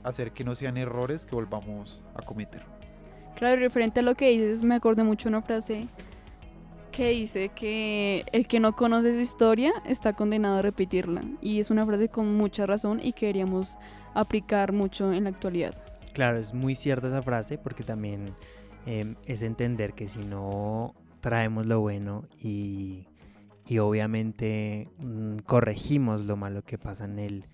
hacer 0.05 0.33
que 0.33 0.45
no 0.45 0.55
sean 0.55 0.77
errores 0.77 1.27
que 1.27 1.35
volvamos 1.35 2.03
a 2.15 2.23
cometer. 2.23 2.63
Claro, 3.37 3.61
y 3.61 3.65
referente 3.65 4.01
a 4.01 4.03
lo 4.03 4.15
que 4.15 4.31
dices, 4.31 4.63
me 4.63 4.75
acordé 4.75 5.03
mucho 5.03 5.29
de 5.29 5.37
una 5.37 5.43
frase 5.43 5.89
que 6.91 7.11
dice 7.11 7.51
que 7.51 8.25
el 8.33 8.47
que 8.47 8.61
no 8.61 8.75
conoce 8.75 9.13
su 9.13 9.21
historia 9.21 9.73
está 9.87 10.13
condenado 10.13 10.59
a 10.59 10.63
repetirla. 10.63 11.23
Y 11.41 11.61
es 11.61 11.71
una 11.71 11.87
frase 11.87 12.09
con 12.09 12.35
mucha 12.35 12.67
razón 12.67 13.01
y 13.03 13.13
que 13.13 13.27
deberíamos 13.27 13.79
aplicar 14.15 14.73
mucho 14.73 15.13
en 15.13 15.25
la 15.25 15.31
actualidad. 15.31 15.75
Claro, 16.13 16.39
es 16.39 16.53
muy 16.53 16.75
cierta 16.75 17.07
esa 17.07 17.23
frase 17.23 17.57
porque 17.57 17.85
también 17.85 18.35
em, 18.87 19.17
es 19.27 19.43
entender 19.43 19.95
que 19.95 20.09
si 20.09 20.25
no 20.25 20.95
traemos 21.21 21.67
lo 21.67 21.81
bueno 21.81 22.25
y, 22.39 23.07
y 23.67 23.79
obviamente 23.79 24.89
mm, 24.99 25.39
corregimos 25.39 26.23
lo 26.23 26.37
malo 26.37 26.63
que 26.63 26.79
pasa 26.79 27.05
en 27.05 27.19
el 27.19 27.45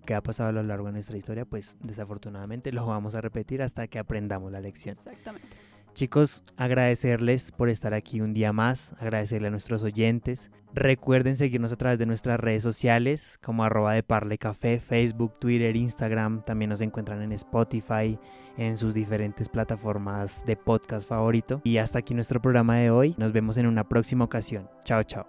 que 0.00 0.14
ha 0.14 0.22
pasado 0.22 0.48
a 0.48 0.52
lo 0.52 0.62
largo 0.62 0.86
de 0.86 0.92
nuestra 0.92 1.16
historia, 1.16 1.44
pues 1.44 1.76
desafortunadamente 1.80 2.72
lo 2.72 2.86
vamos 2.86 3.14
a 3.14 3.20
repetir 3.20 3.62
hasta 3.62 3.86
que 3.88 3.98
aprendamos 3.98 4.50
la 4.50 4.60
lección. 4.60 4.96
Exactamente. 4.96 5.48
Chicos, 5.94 6.42
agradecerles 6.56 7.52
por 7.52 7.68
estar 7.68 7.92
aquí 7.92 8.22
un 8.22 8.32
día 8.32 8.52
más, 8.54 8.94
agradecerle 8.98 9.48
a 9.48 9.50
nuestros 9.50 9.82
oyentes. 9.82 10.50
Recuerden 10.74 11.36
seguirnos 11.36 11.70
a 11.70 11.76
través 11.76 11.98
de 11.98 12.06
nuestras 12.06 12.40
redes 12.40 12.62
sociales 12.62 13.38
como 13.42 13.62
arroba 13.62 13.92
de 13.92 14.02
Parle 14.02 14.38
Café, 14.38 14.80
Facebook, 14.80 15.38
Twitter, 15.38 15.76
Instagram. 15.76 16.42
También 16.44 16.70
nos 16.70 16.80
encuentran 16.80 17.20
en 17.20 17.32
Spotify, 17.32 18.18
en 18.56 18.78
sus 18.78 18.94
diferentes 18.94 19.50
plataformas 19.50 20.46
de 20.46 20.56
podcast 20.56 21.06
favorito. 21.06 21.60
Y 21.62 21.76
hasta 21.76 21.98
aquí 21.98 22.14
nuestro 22.14 22.40
programa 22.40 22.76
de 22.76 22.90
hoy. 22.90 23.14
Nos 23.18 23.32
vemos 23.32 23.58
en 23.58 23.66
una 23.66 23.86
próxima 23.86 24.24
ocasión. 24.24 24.70
Chao, 24.86 25.02
chao. 25.02 25.26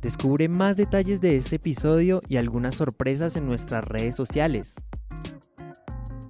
Descubre 0.00 0.48
más 0.48 0.76
detalles 0.76 1.20
de 1.20 1.36
este 1.36 1.56
episodio 1.56 2.20
y 2.28 2.36
algunas 2.36 2.76
sorpresas 2.76 3.34
en 3.34 3.46
nuestras 3.46 3.84
redes 3.84 4.14
sociales 4.14 4.76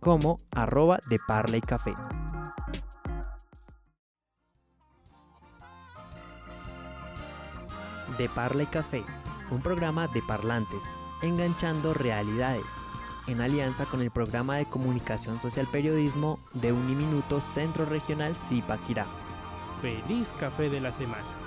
como 0.01 0.39
arroba 0.51 0.99
de 1.09 1.19
Parley 1.27 1.61
Café. 1.61 1.93
De 8.19 8.29
Parley 8.31 8.67
Café, 8.67 9.05
un 9.51 9.63
programa 9.63 10.09
de 10.09 10.23
parlantes, 10.23 10.83
enganchando 11.23 11.95
realidades, 11.95 12.65
en 13.27 13.41
alianza 13.41 13.87
con 13.87 14.01
el 14.01 14.11
programa 14.11 14.57
de 14.57 14.67
comunicación 14.67 15.41
social 15.41 15.67
periodismo 15.71 16.41
de 16.55 16.73
Uniminuto 16.73 17.41
Centro 17.41 17.85
Regional 17.85 18.35
Zipaquirá. 18.37 19.07
Feliz 19.81 20.35
café 20.39 20.69
de 20.69 20.81
la 20.81 20.93
semana. 20.93 21.40